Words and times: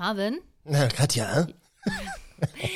Marvin? 0.00 0.38
Na, 0.64 0.88
Katja? 0.88 1.46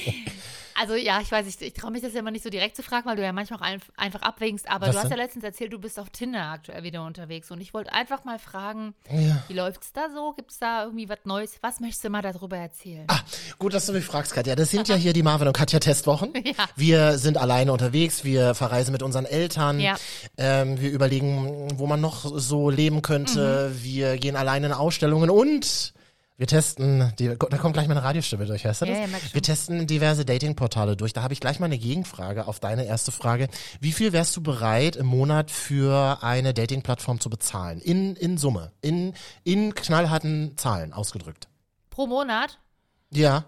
Also 0.76 0.96
ja, 0.96 1.20
ich 1.20 1.30
weiß, 1.30 1.46
ich, 1.46 1.62
ich 1.62 1.72
traue 1.72 1.92
mich 1.92 2.02
das 2.02 2.14
ja 2.14 2.18
immer 2.18 2.32
nicht 2.32 2.42
so 2.42 2.50
direkt 2.50 2.74
zu 2.74 2.82
fragen, 2.82 3.06
weil 3.08 3.14
du 3.14 3.22
ja 3.22 3.32
manchmal 3.32 3.60
auch 3.60 3.64
ein, 3.64 3.80
einfach 3.96 4.22
abwägst. 4.22 4.68
Aber 4.68 4.88
Was 4.88 4.94
du 4.96 4.98
hast 4.98 5.04
ja 5.04 5.10
denn? 5.10 5.18
letztens 5.18 5.44
erzählt, 5.44 5.72
du 5.72 5.78
bist 5.78 6.00
auf 6.00 6.10
Tinder 6.10 6.42
aktuell 6.50 6.82
wieder 6.82 7.04
unterwegs. 7.06 7.52
Und 7.52 7.60
ich 7.60 7.72
wollte 7.72 7.92
einfach 7.92 8.24
mal 8.24 8.40
fragen, 8.40 8.92
Ja. 9.08 9.40
wie 9.46 9.52
läuft's 9.52 9.92
da 9.92 10.08
so? 10.12 10.32
Gibt's 10.32 10.58
da 10.58 10.82
irgendwie 10.82 11.08
was 11.08 11.18
Neues? 11.24 11.52
Was 11.60 11.78
möchtest 11.78 12.02
du 12.02 12.10
mal 12.10 12.22
darüber 12.22 12.56
erzählen? 12.56 13.04
Ah, 13.06 13.20
gut, 13.60 13.72
dass 13.72 13.86
du 13.86 13.92
mich 13.92 14.04
fragst, 14.04 14.34
Katja. 14.34 14.56
Das 14.56 14.72
sind 14.72 14.88
ja 14.88 14.96
hier 14.96 15.12
die 15.12 15.22
Marvin 15.22 15.46
und 15.46 15.56
Katja 15.56 15.78
Testwochen. 15.78 16.32
Ja. 16.44 16.66
Wir 16.74 17.18
sind 17.18 17.38
alleine 17.38 17.72
unterwegs, 17.72 18.24
wir 18.24 18.54
verreisen 18.54 18.90
mit 18.90 19.02
unseren 19.04 19.26
Eltern. 19.26 19.78
Ja. 19.78 19.94
Ähm, 20.36 20.80
wir 20.80 20.90
überlegen, 20.90 21.68
wo 21.78 21.86
man 21.86 22.00
noch 22.00 22.24
so 22.36 22.68
leben 22.68 23.00
könnte. 23.00 23.70
Wir 23.80 24.18
gehen 24.18 24.34
alleine 24.34 24.66
in 24.66 24.72
Ausstellungen 24.72 25.30
und 25.30 25.94
wir 26.36 26.46
testen, 26.48 27.12
die, 27.18 27.28
da 27.28 27.36
kommt 27.58 27.74
gleich 27.74 27.86
meine 27.86 28.02
Radiostimme 28.02 28.44
durch, 28.46 28.64
hörst 28.64 28.82
du 28.82 28.86
das? 28.86 28.96
Ja, 28.98 29.04
ja, 29.06 29.18
wir 29.32 29.42
testen 29.42 29.86
diverse 29.86 30.24
Datingportale 30.24 30.96
durch. 30.96 31.12
Da 31.12 31.22
habe 31.22 31.32
ich 31.32 31.38
gleich 31.40 31.60
mal 31.60 31.66
eine 31.66 31.78
Gegenfrage 31.78 32.48
auf 32.48 32.58
deine 32.58 32.86
erste 32.86 33.12
Frage. 33.12 33.48
Wie 33.80 33.92
viel 33.92 34.12
wärst 34.12 34.34
du 34.36 34.42
bereit 34.42 34.96
im 34.96 35.06
Monat 35.06 35.50
für 35.52 36.18
eine 36.22 36.52
Datingplattform 36.52 37.20
zu 37.20 37.30
bezahlen? 37.30 37.80
In, 37.80 38.16
in 38.16 38.36
Summe, 38.36 38.72
in, 38.80 39.14
in 39.44 39.74
knallharten 39.74 40.56
Zahlen 40.56 40.92
ausgedrückt. 40.92 41.46
Pro 41.90 42.06
Monat 42.08 42.58
Ja. 43.12 43.44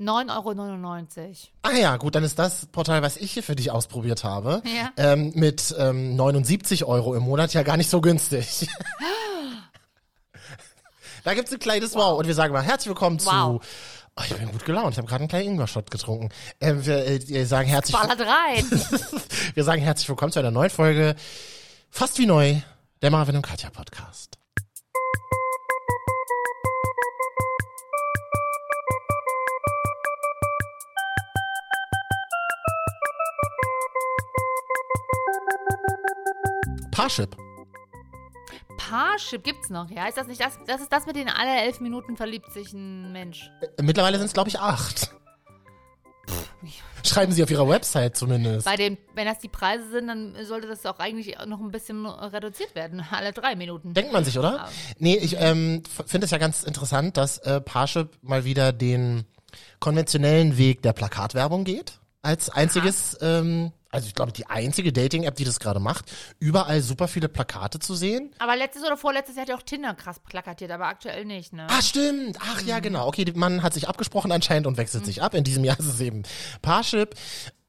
9,99 0.00 1.18
Euro. 1.18 1.32
Ah 1.62 1.72
ja, 1.76 1.96
gut, 1.96 2.14
dann 2.14 2.22
ist 2.22 2.38
das 2.38 2.66
Portal, 2.66 3.02
was 3.02 3.16
ich 3.16 3.32
hier 3.32 3.42
für 3.42 3.56
dich 3.56 3.72
ausprobiert 3.72 4.22
habe, 4.22 4.62
Ja. 4.64 4.92
ähm, 4.96 5.32
mit 5.34 5.74
ähm, 5.76 6.14
79 6.14 6.84
Euro 6.84 7.16
im 7.16 7.24
Monat 7.24 7.52
ja 7.52 7.64
gar 7.64 7.76
nicht 7.76 7.90
so 7.90 8.00
günstig. 8.00 8.68
da 11.28 11.34
gibt's 11.34 11.52
ein 11.52 11.58
kleines 11.58 11.94
wow. 11.94 12.18
und 12.18 12.26
wir 12.26 12.32
sagen 12.34 12.54
mal 12.54 12.62
herzlich 12.62 12.88
willkommen 12.88 13.18
Wow. 13.22 13.62
zu. 13.62 13.68
Oh, 14.16 14.22
ich 14.24 14.34
bin 14.34 14.50
gut 14.50 14.64
gelaunt. 14.64 14.92
Ich 14.92 14.98
habe 14.98 15.06
gerade 15.06 15.20
einen 15.20 15.28
kleinen 15.28 15.48
Ingwer-Shot 15.48 15.90
getrunken. 15.90 16.30
Ähm, 16.58 16.86
wir, 16.86 17.06
äh, 17.06 17.28
wir 17.28 17.46
sagen 17.46 17.68
herzlich, 17.68 17.94
Ballert 17.94 18.18
rein. 18.18 18.64
wir 19.54 19.62
sagen 19.62 19.82
herzlich 19.82 20.08
willkommen 20.08 20.32
zu 20.32 20.38
einer 20.38 20.50
neuen 20.50 20.70
Folge, 20.70 21.16
fast 21.90 22.18
wie 22.18 22.24
neu, 22.24 22.56
der 23.02 23.10
Marvin 23.10 23.36
und 23.36 23.42
Katja 23.42 23.68
Podcast. 23.68 24.38
Parship. 36.90 37.47
Parship 38.88 39.44
gibt's 39.44 39.70
noch, 39.70 39.90
ja? 39.90 40.06
Ist 40.06 40.16
das 40.16 40.26
nicht 40.26 40.40
das? 40.40 40.58
Das 40.66 40.80
ist 40.80 40.92
das 40.92 41.06
mit 41.06 41.16
den 41.16 41.28
alle 41.28 41.62
elf 41.62 41.80
Minuten 41.80 42.16
verliebt 42.16 42.52
sich 42.52 42.72
ein 42.72 43.12
Mensch. 43.12 43.50
Äh, 43.76 43.82
Mittlerweile 43.82 44.18
sind 44.18 44.26
es, 44.26 44.32
glaube 44.32 44.48
ich, 44.48 44.58
acht. 44.58 45.10
Schreiben 47.04 47.32
sie 47.32 47.42
auf 47.42 47.50
ihrer 47.50 47.68
Website 47.68 48.16
zumindest. 48.16 48.66
Bei 48.66 48.76
den, 48.76 48.98
wenn 49.14 49.26
das 49.26 49.38
die 49.38 49.48
Preise 49.48 49.88
sind, 49.90 50.08
dann 50.08 50.34
sollte 50.44 50.66
das 50.66 50.84
auch 50.84 50.98
eigentlich 50.98 51.36
noch 51.46 51.60
ein 51.60 51.70
bisschen 51.70 52.06
reduziert 52.06 52.74
werden. 52.74 53.04
Alle 53.10 53.32
drei 53.32 53.56
Minuten. 53.56 53.94
Denkt 53.94 54.12
man 54.12 54.24
sich, 54.24 54.38
oder? 54.38 54.68
Nee, 54.98 55.16
ich 55.16 55.36
ähm, 55.38 55.82
finde 56.06 56.24
es 56.24 56.30
ja 56.30 56.38
ganz 56.38 56.64
interessant, 56.64 57.16
dass 57.16 57.38
äh, 57.38 57.60
Parship 57.60 58.10
mal 58.22 58.44
wieder 58.44 58.72
den 58.72 59.24
konventionellen 59.80 60.58
Weg 60.58 60.82
der 60.82 60.92
Plakatwerbung 60.92 61.64
geht. 61.64 61.98
Als 62.20 62.50
einziges, 62.50 63.16
ähm, 63.20 63.72
also 63.90 64.06
ich 64.06 64.14
glaube, 64.14 64.32
die 64.32 64.46
einzige 64.46 64.92
Dating-App, 64.92 65.34
die 65.36 65.44
das 65.44 65.60
gerade 65.60 65.80
macht, 65.80 66.12
überall 66.38 66.82
super 66.82 67.08
viele 67.08 67.28
Plakate 67.28 67.78
zu 67.78 67.94
sehen. 67.94 68.30
Aber 68.38 68.54
letztes 68.54 68.82
oder 68.84 68.96
vorletztes 68.96 69.36
Jahr 69.36 69.42
hat 69.42 69.48
ja 69.48 69.56
auch 69.56 69.62
Tinder 69.62 69.94
krass 69.94 70.20
plakatiert, 70.20 70.70
aber 70.70 70.86
aktuell 70.86 71.24
nicht, 71.24 71.52
ne? 71.54 71.66
Ah, 71.70 71.80
stimmt. 71.80 72.38
Ach 72.40 72.60
ja, 72.62 72.80
genau. 72.80 73.06
Okay, 73.08 73.24
man 73.34 73.62
hat 73.62 73.72
sich 73.72 73.88
abgesprochen 73.88 74.30
anscheinend 74.30 74.66
und 74.66 74.76
wechselt 74.76 75.06
sich 75.06 75.22
ab. 75.22 75.34
In 75.34 75.44
diesem 75.44 75.64
Jahr 75.64 75.78
ist 75.78 75.86
es 75.86 76.00
eben 76.00 76.22
Parship. 76.60 77.14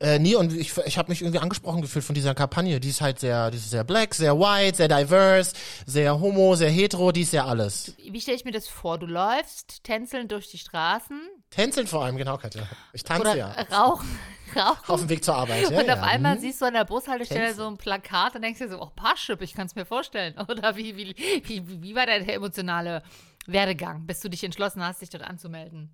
Äh, 0.02 0.18
nee, 0.20 0.36
und 0.36 0.54
ich, 0.54 0.78
ich 0.86 0.98
habe 0.98 1.10
mich 1.10 1.22
irgendwie 1.22 1.40
angesprochen 1.40 1.82
gefühlt 1.82 2.06
von 2.06 2.16
dieser 2.16 2.34
Kampagne. 2.34 2.80
Die 2.80 2.90
ist 2.90 3.02
halt 3.02 3.20
sehr, 3.20 3.52
die 3.52 3.58
ist 3.58 3.70
sehr 3.70 3.84
black, 3.84 4.16
sehr 4.16 4.38
white, 4.40 4.78
sehr 4.78 4.88
diverse, 4.88 5.54
sehr 5.86 6.20
homo, 6.20 6.56
sehr 6.56 6.70
hetero, 6.70 7.12
die 7.12 7.22
ist 7.22 7.34
ja 7.34 7.46
alles. 7.46 7.94
Wie 7.98 8.22
stelle 8.22 8.38
ich 8.38 8.46
mir 8.46 8.52
das 8.52 8.70
vor? 8.70 8.98
Du 8.98 9.06
läufst 9.06 9.84
tänzelnd 9.84 10.32
durch 10.32 10.50
die 10.50 10.58
Straßen 10.58 11.20
Tänzeln 11.50 11.88
vor 11.88 12.06
allem, 12.06 12.16
genau, 12.16 12.38
Katja. 12.38 12.62
Ich 12.94 13.04
tanze 13.04 13.22
oder 13.22 13.36
ja. 13.36 13.52
rauchen, 13.72 14.08
rauchen. 14.56 14.90
Auf 14.90 15.00
dem 15.02 15.10
Weg 15.10 15.24
zur 15.24 15.36
Arbeit. 15.36 15.70
Ja, 15.70 15.80
und 15.80 15.86
ja. 15.88 15.94
auf 15.96 16.02
einmal 16.04 16.36
Hm. 16.36 16.42
siehst 16.42 16.62
du 16.62 16.66
an 16.66 16.74
der 16.74 16.86
Bushaltestelle 16.86 17.54
so 17.54 17.68
ein 17.68 17.78
Plakat 17.78 18.36
und 18.36 18.42
denkst 18.42 18.60
dir 18.60 18.70
so, 18.70 18.82
oh, 18.82 18.90
Parship, 18.96 19.42
ich 19.42 19.54
kann 19.54 19.68
es 19.68 19.76
mir 19.76 19.86
vorstellen. 19.86 20.36
Oder 20.48 20.76
wie, 20.76 20.96
wie, 20.98 21.16
wie, 21.44 21.82
wie 21.84 21.96
war 21.96 22.06
der 22.06 22.28
emotionale 22.34 23.04
Werdegang, 23.46 24.06
bis 24.06 24.20
du 24.22 24.30
dich 24.30 24.44
entschlossen 24.44 24.84
hast, 24.84 25.02
dich 25.02 25.10
dort 25.10 25.24
anzumelden? 25.24 25.90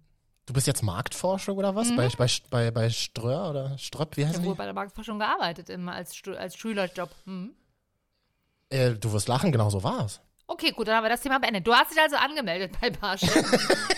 Du 0.46 0.54
bist 0.54 0.68
jetzt 0.68 0.84
Marktforschung 0.84 1.58
oder 1.58 1.74
was? 1.76 1.96
Bei, 1.96 2.08
bei, 2.08 2.28
bei, 2.52 2.70
bei 2.70 2.90
Ströer 2.92 3.50
oder 3.50 3.78
Ströpp, 3.80 4.16
wie 4.16 4.22
Ich 4.22 4.28
heißt 4.28 4.36
habe 4.38 4.46
wohl 4.46 4.54
die? 4.54 4.58
bei 4.60 4.66
der 4.66 4.74
Marktforschung 4.76 5.18
gearbeitet, 5.18 5.70
immer 5.72 5.94
als, 5.94 6.22
als 6.38 6.56
Schülerjob. 6.56 7.10
Hm. 7.26 7.56
Äh, 8.70 8.92
du 8.92 9.12
wirst 9.12 9.28
lachen, 9.28 9.52
genau 9.52 9.72
so 9.72 9.82
war's. 9.82 10.22
Okay, 10.46 10.70
gut, 10.72 10.88
dann 10.88 10.98
haben 10.98 11.04
wir 11.04 11.10
das 11.10 11.22
Thema 11.22 11.40
beendet. 11.40 11.66
Du 11.66 11.74
hast 11.74 11.90
dich 11.92 12.00
also 12.00 12.18
angemeldet 12.18 12.74
bei 12.80 12.92
Parship. 12.92 13.32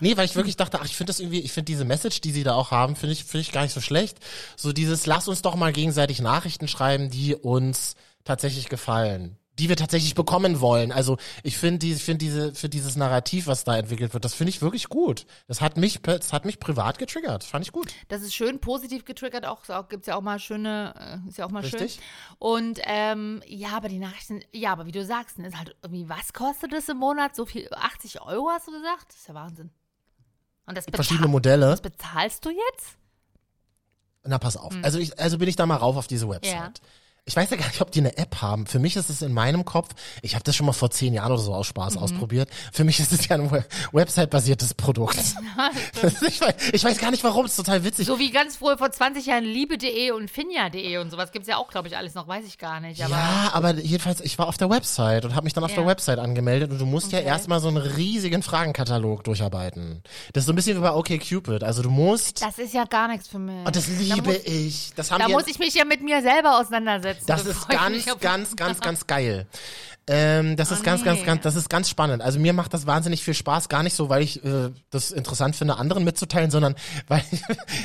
Nee, 0.00 0.16
weil 0.16 0.24
ich 0.24 0.36
wirklich 0.36 0.56
dachte, 0.56 0.80
ach, 0.80 0.84
ich 0.84 0.96
finde 0.96 1.10
das 1.10 1.20
irgendwie, 1.20 1.40
ich 1.40 1.52
finde 1.52 1.66
diese 1.66 1.84
Message, 1.84 2.20
die 2.20 2.32
sie 2.32 2.44
da 2.44 2.54
auch 2.54 2.70
haben, 2.70 2.96
finde 2.96 3.12
ich, 3.12 3.24
finde 3.24 3.42
ich 3.42 3.52
gar 3.52 3.62
nicht 3.62 3.72
so 3.72 3.80
schlecht. 3.80 4.18
So 4.56 4.72
dieses, 4.72 5.06
lass 5.06 5.28
uns 5.28 5.42
doch 5.42 5.54
mal 5.54 5.72
gegenseitig 5.72 6.20
Nachrichten 6.20 6.68
schreiben, 6.68 7.10
die 7.10 7.34
uns 7.34 7.94
tatsächlich 8.24 8.68
gefallen. 8.68 9.36
Die 9.60 9.68
wir 9.68 9.76
tatsächlich 9.76 10.14
bekommen 10.14 10.60
wollen. 10.60 10.90
Also 10.90 11.18
ich 11.42 11.58
finde 11.58 11.80
die, 11.80 11.92
ich 11.92 12.02
finde 12.02 12.24
diese, 12.24 12.54
für 12.54 12.70
dieses 12.70 12.96
Narrativ, 12.96 13.46
was 13.46 13.62
da 13.64 13.76
entwickelt 13.76 14.14
wird, 14.14 14.24
das 14.24 14.32
finde 14.32 14.48
ich 14.48 14.62
wirklich 14.62 14.88
gut. 14.88 15.26
Das 15.48 15.60
hat 15.60 15.76
mich, 15.76 16.00
das 16.00 16.32
hat 16.32 16.46
mich 16.46 16.58
privat 16.58 16.98
getriggert. 16.98 17.44
Fand 17.44 17.66
ich 17.66 17.70
gut. 17.70 17.92
Das 18.08 18.22
ist 18.22 18.34
schön 18.34 18.58
positiv 18.58 19.04
getriggert, 19.04 19.44
auch, 19.44 19.68
auch 19.68 19.88
gibt's 19.88 20.06
ja 20.06 20.16
auch 20.16 20.22
mal 20.22 20.38
schöne, 20.38 21.20
äh, 21.24 21.28
ist 21.28 21.36
ja 21.36 21.44
auch 21.44 21.50
mal 21.50 21.60
Richtig. 21.60 21.96
schön. 21.96 22.02
Und 22.38 22.80
ähm, 22.84 23.42
ja, 23.46 23.76
aber 23.76 23.90
die 23.90 23.98
Nachrichten, 23.98 24.40
ja, 24.50 24.72
aber 24.72 24.86
wie 24.86 24.92
du 24.92 25.04
sagst, 25.04 25.38
ist 25.38 25.58
halt 25.58 25.76
irgendwie, 25.82 26.08
was 26.08 26.32
kostet 26.32 26.72
das 26.72 26.88
im 26.88 26.96
Monat? 26.96 27.36
So 27.36 27.44
viel, 27.44 27.68
80 27.70 28.22
Euro 28.22 28.48
hast 28.48 28.66
du 28.66 28.72
gesagt? 28.72 29.10
Das 29.10 29.16
ist 29.16 29.28
ja 29.28 29.34
Wahnsinn. 29.34 29.70
Und 30.64 30.78
das, 30.78 30.86
Verschiedene 30.90 31.28
Modelle. 31.28 31.66
das 31.66 31.82
bezahlst 31.82 32.46
du 32.46 32.50
jetzt? 32.50 32.96
Na, 34.24 34.38
pass 34.38 34.56
auf. 34.56 34.74
Also 34.82 34.98
ich, 34.98 35.18
also 35.18 35.36
bin 35.36 35.48
ich 35.48 35.56
da 35.56 35.66
mal 35.66 35.76
rauf 35.76 35.96
auf 35.96 36.06
diese 36.06 36.28
Website. 36.28 36.78
Ja. 36.78 36.88
Ich 37.26 37.36
weiß 37.36 37.50
ja 37.50 37.56
gar 37.56 37.66
nicht, 37.68 37.80
ob 37.80 37.92
die 37.92 38.00
eine 38.00 38.16
App 38.16 38.40
haben. 38.42 38.66
Für 38.66 38.78
mich 38.78 38.96
ist 38.96 39.08
es 39.10 39.22
in 39.22 39.32
meinem 39.32 39.64
Kopf, 39.64 39.90
ich 40.22 40.34
habe 40.34 40.42
das 40.42 40.56
schon 40.56 40.66
mal 40.66 40.72
vor 40.72 40.90
zehn 40.90 41.12
Jahren 41.14 41.30
oder 41.30 41.40
so 41.40 41.54
aus 41.54 41.66
Spaß 41.68 41.94
Mhm. 41.94 42.02
ausprobiert. 42.02 42.48
Für 42.72 42.82
mich 42.82 42.98
ist 42.98 43.12
es 43.12 43.28
ja 43.28 43.36
ein 43.36 43.50
We- 43.50 43.64
Website-basiertes 43.92 44.74
Produkt. 44.74 45.16
ich, 46.26 46.40
weiß, 46.40 46.54
ich 46.72 46.82
weiß 46.84 46.98
gar 46.98 47.10
nicht 47.10 47.22
warum, 47.22 47.44
es 47.44 47.52
ist 47.52 47.56
total 47.56 47.84
witzig. 47.84 48.06
So 48.06 48.18
wie 48.18 48.30
ganz 48.30 48.56
früher 48.56 48.78
vor 48.78 48.90
20 48.90 49.26
Jahren 49.26 49.44
liebe.de 49.44 50.10
und 50.12 50.30
finja.de 50.30 50.98
und 50.98 51.10
sowas 51.10 51.30
gibt's 51.30 51.46
ja 51.48 51.56
auch, 51.58 51.68
glaube 51.68 51.88
ich, 51.88 51.96
alles 51.96 52.14
noch, 52.14 52.26
weiß 52.26 52.44
ich 52.46 52.58
gar 52.58 52.80
nicht. 52.80 53.04
Aber 53.04 53.14
ja, 53.14 53.50
aber 53.52 53.74
jedenfalls, 53.74 54.20
ich 54.22 54.38
war 54.38 54.48
auf 54.48 54.56
der 54.56 54.70
Website 54.70 55.24
und 55.24 55.34
habe 55.36 55.44
mich 55.44 55.52
dann 55.52 55.62
auf 55.62 55.70
Ja. 55.70 55.76
der 55.76 55.86
Website 55.86 56.18
angemeldet 56.18 56.70
und 56.72 56.78
du 56.78 56.86
musst 56.86 57.12
ja 57.12 57.18
Okay. 57.20 57.28
erstmal 57.28 57.60
so 57.60 57.68
einen 57.68 57.76
riesigen 57.76 58.42
Fragenkatalog 58.42 59.22
durcharbeiten. 59.24 60.02
Das 60.32 60.42
ist 60.42 60.46
so 60.46 60.52
ein 60.52 60.56
bisschen 60.56 60.76
wie 60.78 60.80
bei 60.82 60.92
OkCupid. 60.92 61.62
Also 61.62 61.82
du 61.82 61.90
musst, 61.90 62.42
das 62.42 62.58
ist 62.58 62.74
ja 62.74 62.84
gar 62.86 63.08
nichts 63.08 63.28
für 63.28 63.38
mich. 63.38 63.66
und 63.66 63.76
das 63.76 63.86
da 63.86 64.14
liebe 64.14 64.32
muss, 64.32 64.44
ich. 64.46 64.92
Das 64.96 65.10
haben 65.10 65.20
Da 65.20 65.28
muss 65.28 65.46
ich 65.46 65.58
mich 65.58 65.74
ja 65.74 65.84
mit 65.84 66.02
mir 66.02 66.22
selber 66.22 66.58
auseinandersetzen. 66.58 67.09
Das 67.26 67.44
bevor 67.44 67.62
ist 67.62 67.68
ganz, 67.68 68.20
ganz, 68.20 68.56
ganz, 68.56 68.80
ganz 68.80 69.06
geil. 69.06 69.46
Ähm, 70.06 70.56
das 70.56 70.72
ist 70.72 70.80
Oh, 70.80 70.84
ganz, 70.84 71.04
ganz, 71.04 71.20
nee. 71.20 71.26
ganz, 71.26 71.42
das 71.42 71.54
ist 71.54 71.68
ganz 71.68 71.88
spannend. 71.88 72.20
Also 72.22 72.40
mir 72.40 72.52
macht 72.52 72.74
das 72.74 72.86
wahnsinnig 72.86 73.22
viel 73.22 73.34
Spaß, 73.34 73.68
gar 73.68 73.82
nicht 73.84 73.94
so, 73.94 74.08
weil 74.08 74.22
ich 74.22 74.44
äh, 74.44 74.70
das 74.90 75.12
interessant 75.12 75.54
finde, 75.54 75.76
anderen 75.76 76.02
mitzuteilen, 76.02 76.50
sondern 76.50 76.74
weil, 77.06 77.22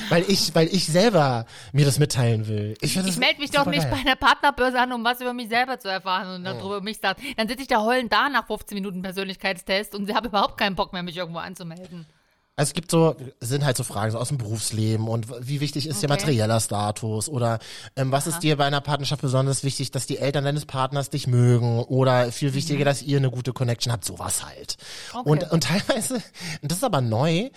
weil 0.10 0.24
ich, 0.28 0.56
weil 0.56 0.68
ich 0.70 0.88
selber 0.88 1.46
mir 1.72 1.86
das 1.86 2.00
mitteilen 2.00 2.48
will. 2.48 2.76
Ich, 2.82 2.96
Ich 2.98 3.06
das 3.06 3.18
melde 3.18 3.42
mich 3.42 3.52
doch 3.52 3.66
nicht 3.66 3.82
supergeil. 3.84 4.04
bei 4.06 4.10
einer 4.10 4.16
Partnerbörse 4.16 4.80
an, 4.80 4.92
um 4.94 5.04
was 5.04 5.22
über 5.22 5.34
mich 5.34 5.50
selber 5.50 5.78
zu 5.78 5.88
erfahren 5.90 6.36
und 6.36 6.44
dann 6.46 6.58
darüber 6.58 6.82
mich 6.82 6.98
sagt. 7.00 7.22
Dann 7.38 7.48
sitze 7.48 7.62
ich 7.64 7.68
da 7.68 7.82
heulend 7.84 8.12
da 8.12 8.30
nach 8.30 8.48
15 8.48 8.76
Minuten 8.76 9.02
Persönlichkeitstest 9.04 9.94
und 9.94 10.12
habe 10.14 10.30
überhaupt 10.30 10.58
keinen 10.58 10.76
Bock 10.76 10.94
mehr, 10.94 11.04
mich 11.04 11.18
irgendwo 11.18 11.40
anzumelden. 11.40 12.08
Also 12.58 12.70
es 12.70 12.74
gibt 12.74 12.90
so, 12.90 13.18
es 13.42 13.50
sind 13.50 13.66
halt 13.66 13.76
so 13.76 13.84
Fragen 13.84 14.12
so 14.12 14.18
aus 14.18 14.30
dem 14.30 14.38
Berufsleben 14.38 15.10
und 15.10 15.28
wie 15.46 15.60
wichtig 15.60 15.88
ist 15.88 16.02
dir 16.02 16.06
Okay. 16.06 16.14
materieller 16.22 16.60
Status 16.62 17.28
oder 17.28 17.60
ähm, 17.98 18.14
was 18.14 18.28
ist 18.28 18.40
dir 18.40 18.56
bei 18.56 18.66
einer 18.66 18.80
Partnerschaft 18.80 19.22
besonders 19.22 19.66
wichtig, 19.66 19.92
dass 19.92 20.06
die 20.06 20.20
Eltern 20.20 20.46
deines 20.46 20.66
Partners 20.66 21.10
dich 21.10 21.28
mögen 21.28 21.80
oder 21.80 22.32
viel 22.32 22.54
wichtiger, 22.54 22.86
dass 22.86 23.02
ihr 23.02 23.18
eine 23.18 23.30
gute 23.30 23.52
Connection 23.52 23.92
habt, 23.92 24.06
sowas 24.06 24.46
halt. 24.46 24.78
Mhm. 25.14 25.20
Okay. 25.20 25.30
Und, 25.30 25.52
und 25.52 25.64
teilweise, 25.66 26.14
und 26.62 26.72
das 26.72 26.78
ist 26.78 26.84
aber 26.86 27.02
neu, 27.02 27.50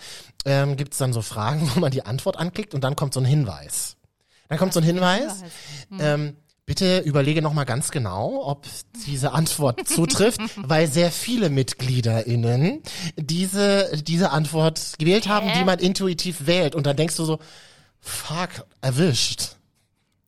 ähm, 0.43 0.75
gibt 0.75 0.91
es 0.93 0.99
dann 0.99 1.13
so 1.13 1.21
Fragen, 1.21 1.71
wo 1.75 1.79
man 1.79 1.91
die 1.91 2.05
Antwort 2.05 2.35
anklickt 2.37 2.73
und 2.73 2.83
dann 2.83 2.97
kommt 2.97 3.13
so 3.13 3.21
ein 3.21 3.25
Hinweis. 3.25 3.95
Dann 4.49 4.57
kommt 4.57 4.73
so 4.73 4.79
ein 4.81 4.85
Hinweis, 4.85 5.43
ähm, 5.99 6.35
bitte 6.69 6.99
überlege 6.99 7.41
nochmal 7.41 7.65
ganz 7.65 7.89
genau, 7.89 8.43
ob 8.45 8.67
diese 9.07 9.31
Antwort 9.31 9.87
zutrifft, 9.87 10.39
weil 10.55 10.85
sehr 10.85 11.11
viele 11.11 11.49
MitgliederInnen 11.49 12.83
diese, 13.15 13.89
diese 14.03 14.29
Antwort 14.29 14.93
gewählt 14.99 15.27
haben, 15.27 15.47
Hä? 15.47 15.57
die 15.57 15.65
man 15.65 15.79
intuitiv 15.79 16.45
wählt. 16.45 16.75
Und 16.75 16.85
dann 16.85 16.95
denkst 16.95 17.15
du 17.15 17.25
so, 17.25 17.39
fuck, 17.99 18.67
erwischt. 18.81 19.55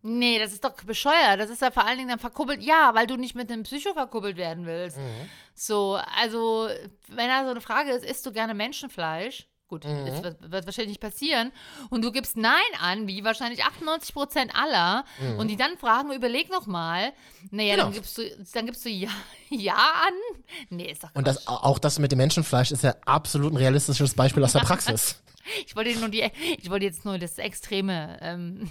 Nee, 0.02 0.40
das 0.40 0.52
ist 0.52 0.64
doch 0.64 0.74
bescheuert. 0.84 1.40
Das 1.40 1.52
ist 1.52 1.62
ja 1.62 1.70
vor 1.70 1.86
allen 1.86 1.98
Dingen 1.98 2.10
dann 2.10 2.18
verkuppelt. 2.18 2.64
Ja, 2.64 2.96
weil 2.96 3.06
du 3.06 3.18
nicht 3.18 3.36
mit 3.36 3.52
einem 3.52 3.62
Psycho 3.62 3.94
verkuppelt 3.94 4.36
werden 4.36 4.66
willst. 4.66 4.98
Mhm. 4.98 5.30
So, 5.54 6.00
also, 6.20 6.70
wenn 7.08 7.28
da 7.28 7.44
so 7.44 7.52
eine 7.52 7.62
Frage 7.62 7.92
ist, 7.92 8.04
isst 8.04 8.26
du 8.26 8.32
gerne 8.32 8.56
Menschenfleisch? 8.56 9.48
Gut, 9.72 9.86
Mhm. 9.86 10.06
das 10.06 10.22
wird, 10.24 10.52
wird 10.52 10.66
wahrscheinlich 10.66 10.90
nicht 10.90 11.00
passieren. 11.00 11.54
Und 11.90 12.04
du 12.04 12.12
gibst 12.12 12.36
Nein 12.36 12.52
an, 12.82 13.08
wie 13.08 13.24
wahrscheinlich 13.24 13.64
98 13.64 14.14
Prozent 14.14 14.52
aller. 14.54 15.06
Und 15.38 15.48
die 15.48 15.56
dann 15.56 15.78
fragen, 15.78 16.12
überleg 16.12 16.52
noch 16.52 16.68
mal. 16.68 17.14
Naja, 17.52 17.72
Mhm. 17.74 17.78
Genau. 17.78 17.84
dann 17.86 17.94
gibst 17.94 18.18
du, 18.18 18.24
dann 18.54 18.66
gibst 18.66 18.84
du 18.84 18.90
ja, 18.90 19.08
ja 19.50 19.74
an. 19.76 20.14
Nee, 20.70 20.92
ist 20.92 21.04
doch 21.06 21.10
Und 21.14 21.26
das, 21.26 21.48
auch 21.48 21.80
das 21.80 22.00
mit 22.00 22.12
dem 22.12 22.18
Menschenfleisch 22.18 22.72
ist 22.72 22.84
ja 22.84 22.96
absolut 23.06 23.54
ein 23.54 23.58
realistisches 23.58 24.14
Beispiel 24.14 24.44
aus 24.44 24.52
der 24.52 24.60
Praxis. 24.60 25.16
Ich 25.66 25.76
wollte 25.76 25.98
nur 26.00 26.10
die, 26.10 26.24
ich 26.60 26.70
wollte 26.70 26.86
jetzt 26.86 27.04
nur 27.04 27.18
das 27.18 27.40
Extreme 27.40 28.20
ähm, 28.22 28.70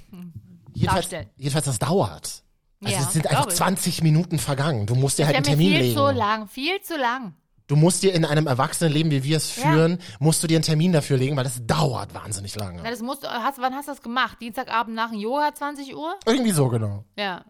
Jedenfalls, 0.72 1.06
darstellen. 1.06 1.30
jedenfalls, 1.36 1.64
das 1.64 1.78
dauert. 1.80 2.44
Also 2.84 2.96
Ja, 2.96 3.02
es 3.02 3.12
sind 3.12 3.26
einfach 3.26 3.48
ich. 3.48 3.54
20 3.56 4.02
Minuten 4.04 4.38
vergangen. 4.38 4.86
Du 4.86 4.94
musst 4.94 5.18
dir 5.18 5.26
halt 5.26 5.34
einen 5.34 5.44
Termin 5.44 5.72
viel 5.72 5.80
legen. 5.80 5.96
zu 5.96 6.10
lang, 6.12 6.46
viel 6.46 6.80
zu 6.82 6.96
lang. 6.96 7.34
Du 7.70 7.76
musst 7.76 8.02
dir 8.02 8.12
in 8.12 8.24
einem 8.24 8.48
Erwachsenenleben, 8.48 9.12
wie 9.12 9.22
wir 9.22 9.36
es 9.36 9.54
Ja. 9.54 9.62
führen, 9.62 9.98
musst 10.18 10.42
du 10.42 10.48
dir 10.48 10.56
einen 10.56 10.64
Termin 10.64 10.90
dafür 10.92 11.16
legen, 11.16 11.36
weil 11.36 11.44
das 11.44 11.64
dauert 11.66 12.12
wahnsinnig 12.14 12.56
lange. 12.56 12.80
Na, 12.82 12.90
das 12.90 13.00
musst, 13.00 13.22
du- 13.22 13.28
hast, 13.28 13.60
wann 13.60 13.74
hast 13.76 13.86
du 13.86 13.92
das 13.92 14.02
gemacht? 14.02 14.38
Dienstagabend 14.40 14.96
nach 14.96 15.10
dem 15.10 15.20
Yoga, 15.20 15.54
20 15.54 15.94
Uhr? 15.94 16.16
Irgendwie 16.26 16.50
so, 16.50 16.68
genau. 16.68 17.04
Ja. 17.16 17.44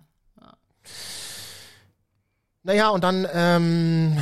Naja, 2.62 2.90
und 2.90 3.02
dann 3.02 3.26
ähm, 3.32 4.19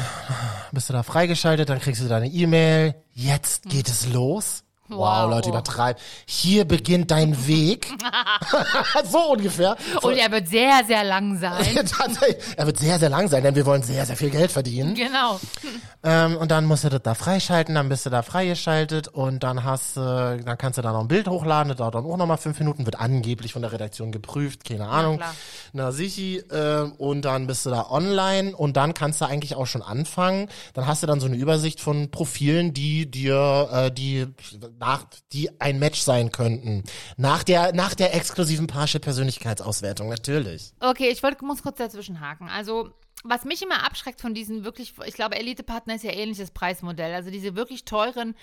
bist 0.70 0.88
du 0.88 0.92
da 0.92 1.02
freigeschaltet, 1.02 1.68
dann 1.68 1.80
kriegst 1.80 2.00
du 2.00 2.06
deine 2.06 2.28
E-Mail. 2.28 2.94
Jetzt 3.10 3.64
geht 3.64 3.88
es 3.88 4.06
los. 4.12 4.62
Wow, 4.88 4.99
Wow. 4.99 5.31
Leute, 5.31 5.49
übertreib. 5.50 5.99
Hier 6.26 6.64
beginnt 6.64 7.11
dein 7.11 7.46
Weg. 7.46 7.88
so 9.11 9.32
ungefähr. 9.32 9.76
Und 10.02 10.17
er 10.17 10.31
wird 10.31 10.49
sehr, 10.49 10.82
sehr 10.87 11.05
lang 11.05 11.38
sein. 11.38 11.64
Er 12.56 12.67
wird 12.67 12.79
sehr, 12.79 12.99
sehr 12.99 13.08
lang 13.08 13.29
sein, 13.29 13.43
denn 13.43 13.55
wir 13.55 13.67
wollen 13.67 13.82
sehr, 13.82 14.05
sehr 14.06 14.17
viel 14.17 14.31
Geld 14.31 14.50
verdienen. 14.50 14.94
genau. 14.94 15.40
Ähm, 16.02 16.37
und 16.37 16.50
dann 16.50 16.64
musst 16.64 16.85
du 16.85 16.88
das 16.88 17.02
da 17.02 17.14
freischalten, 17.14 17.75
dann 17.75 17.88
bist 17.88 18.06
du 18.06 18.11
da 18.11 18.23
freigeschaltet 18.23 19.08
und 19.08 19.43
dann 19.43 19.64
hast 19.64 19.96
du, 19.96 20.00
dann 20.44 20.58
kannst 20.58 20.79
du 20.79 20.82
da 20.82 20.93
noch 20.93 21.00
ein 21.00 21.08
Bild 21.08 21.29
hochladen, 21.29 21.69
das 21.70 21.79
dauert 21.79 21.94
dann 21.94 22.05
auch 22.05 22.17
nochmal 22.17 22.38
fünf 22.38 22.58
Minuten, 22.58 22.84
wird 22.87 23.00
angeblich 23.00 23.52
von 23.52 23.62
der 23.62 23.73
Redaktion 23.73 24.12
geprüft, 24.12 24.64
keine 24.64 24.88
Ahnung. 24.88 25.17
klar. 25.19 25.34
Na 25.73 25.93
sichi, 25.93 26.43
ähm, 26.52 26.93
und 26.93 27.25
dann 27.25 27.46
bist 27.46 27.67
du 27.67 27.70
da 27.70 27.87
online 27.91 28.55
und 28.56 28.76
dann 28.76 28.94
kannst 28.94 29.20
du 29.20 29.25
eigentlich 29.25 29.56
auch 29.56 29.67
schon 29.67 29.82
anfangen. 29.82 30.49
Dann 30.75 30.87
hast 30.87 31.02
du 31.02 31.06
dann 31.06 31.20
so 31.20 31.26
eine 31.26 31.37
Übersicht 31.37 31.81
von 31.81 32.11
Profilen, 32.11 32.73
die 32.75 33.11
dir, 33.11 33.69
äh, 33.73 33.91
die 33.91 34.26
nach, 34.78 35.06
die 35.32 35.60
ein 35.60 35.78
Match 35.78 36.00
sein 36.00 36.30
könnten. 36.32 36.84
Nach 37.16 37.42
der, 37.42 37.72
nach 37.72 37.94
der 37.94 38.14
exklusiven 38.14 38.66
Parship-Persönlichkeitsauswertung, 38.66 40.08
natürlich. 40.08 40.72
Okay, 40.80 41.08
ich 41.10 41.22
wollte, 41.22 41.44
muss 41.44 41.62
kurz 41.62 41.78
dazwischen 41.78 42.20
haken. 42.20 42.48
Also, 42.48 42.90
was 43.25 43.44
mich 43.44 43.62
immer 43.62 43.84
abschreckt 43.84 44.20
von 44.20 44.34
diesen 44.34 44.64
wirklich, 44.64 44.94
ich 45.04 45.14
glaube, 45.14 45.36
Elite-Partner 45.36 45.96
ist 45.96 46.04
ja 46.04 46.12
ähnliches 46.12 46.50
Preismodell. 46.52 47.14
Also 47.14 47.30
diese 47.30 47.56
wirklich 47.56 47.84
teuren 47.84 48.34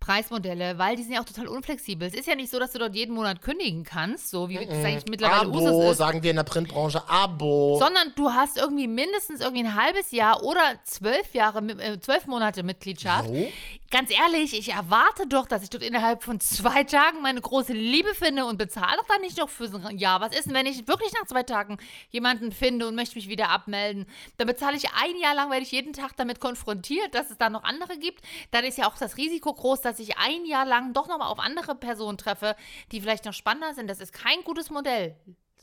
Preismodelle, 0.00 0.78
weil 0.78 0.96
die 0.96 1.02
sind 1.02 1.12
ja 1.14 1.20
auch 1.20 1.24
total 1.24 1.48
unflexibel. 1.48 2.08
Es 2.08 2.14
ist 2.14 2.26
ja 2.26 2.34
nicht 2.34 2.50
so, 2.50 2.58
dass 2.58 2.72
du 2.72 2.78
dort 2.78 2.94
jeden 2.94 3.14
Monat 3.14 3.42
kündigen 3.42 3.84
kannst, 3.84 4.30
so 4.30 4.48
wie 4.48 4.54
das 4.54 4.84
eigentlich 4.84 5.06
mittlerweile 5.08 5.48
Usus 5.48 5.66
Abo, 5.66 5.90
ist. 5.90 5.98
sagen 5.98 6.22
wir 6.22 6.30
in 6.30 6.36
der 6.36 6.44
Printbranche, 6.44 7.08
Abo. 7.08 7.78
Sondern 7.78 8.12
du 8.16 8.30
hast 8.30 8.56
irgendwie 8.56 8.86
mindestens 8.86 9.40
irgendwie 9.40 9.64
ein 9.64 9.74
halbes 9.74 10.10
Jahr 10.10 10.42
oder 10.42 10.62
zwölf 10.84 11.34
Jahre, 11.34 11.60
äh, 11.78 12.00
zwölf 12.00 12.26
Monate 12.26 12.62
Mitgliedschaft. 12.62 13.28
So? 13.28 13.48
Ganz 13.90 14.10
ehrlich, 14.10 14.56
ich 14.56 14.72
erwarte 14.72 15.26
doch, 15.26 15.46
dass 15.46 15.62
ich 15.62 15.70
dort 15.70 15.82
innerhalb 15.82 16.22
von 16.22 16.40
zwei 16.40 16.84
Tagen 16.84 17.22
meine 17.22 17.40
große 17.40 17.72
Liebe 17.72 18.14
finde 18.14 18.44
und 18.44 18.58
bezahle 18.58 18.98
doch 18.98 19.06
dann 19.08 19.22
nicht 19.22 19.38
noch 19.38 19.48
für 19.48 19.66
so 19.66 19.78
ein 19.78 19.96
Jahr. 19.96 20.20
Was 20.20 20.36
ist 20.36 20.46
denn, 20.46 20.52
wenn 20.52 20.66
ich 20.66 20.86
wirklich 20.86 21.10
nach 21.14 21.26
zwei 21.26 21.42
Tagen 21.42 21.78
jemanden 22.10 22.52
finde 22.52 22.86
und 22.86 22.94
möchte 22.94 23.16
mich 23.16 23.30
wieder 23.30 23.48
abmelden? 23.48 24.04
Dann 24.36 24.46
bezahle 24.46 24.76
ich 24.76 24.90
ein 24.90 25.16
Jahr 25.18 25.34
lang, 25.34 25.50
werde 25.50 25.62
ich 25.62 25.72
jeden 25.72 25.94
Tag 25.94 26.14
damit 26.16 26.38
konfrontiert, 26.38 27.14
dass 27.14 27.30
es 27.30 27.38
da 27.38 27.48
noch 27.48 27.64
andere 27.64 27.96
gibt. 27.96 28.22
Dann 28.50 28.64
ist 28.64 28.76
ja 28.76 28.86
auch 28.86 28.96
das 28.98 29.16
Risiko 29.16 29.54
groß, 29.54 29.80
dass 29.80 29.87
ich 29.98 30.18
ein 30.18 30.44
Jahr 30.44 30.66
lang 30.66 30.92
doch 30.92 31.08
nochmal 31.08 31.28
auf 31.28 31.38
andere 31.38 31.74
Personen 31.74 32.18
treffe, 32.18 32.56
die 32.92 33.00
vielleicht 33.00 33.24
noch 33.24 33.32
spannender 33.32 33.74
sind. 33.74 33.88
Das 33.88 34.00
ist 34.00 34.12
kein 34.12 34.42
gutes 34.44 34.70
Modell. 34.70 35.16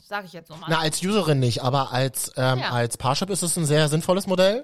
Sage 0.07 0.27
ich 0.27 0.33
jetzt 0.33 0.51
nochmal. 0.51 0.69
Na, 0.69 0.79
als 0.79 1.01
Userin 1.01 1.39
nicht, 1.39 1.63
aber 1.63 1.91
als, 1.91 2.31
ähm, 2.37 2.59
Ja. 2.59 2.69
als 2.69 2.95
Parship 2.95 3.29
ist 3.31 3.41
es 3.41 3.57
ein 3.57 3.65
sehr 3.65 3.89
sinnvolles 3.89 4.27
Modell, 4.27 4.63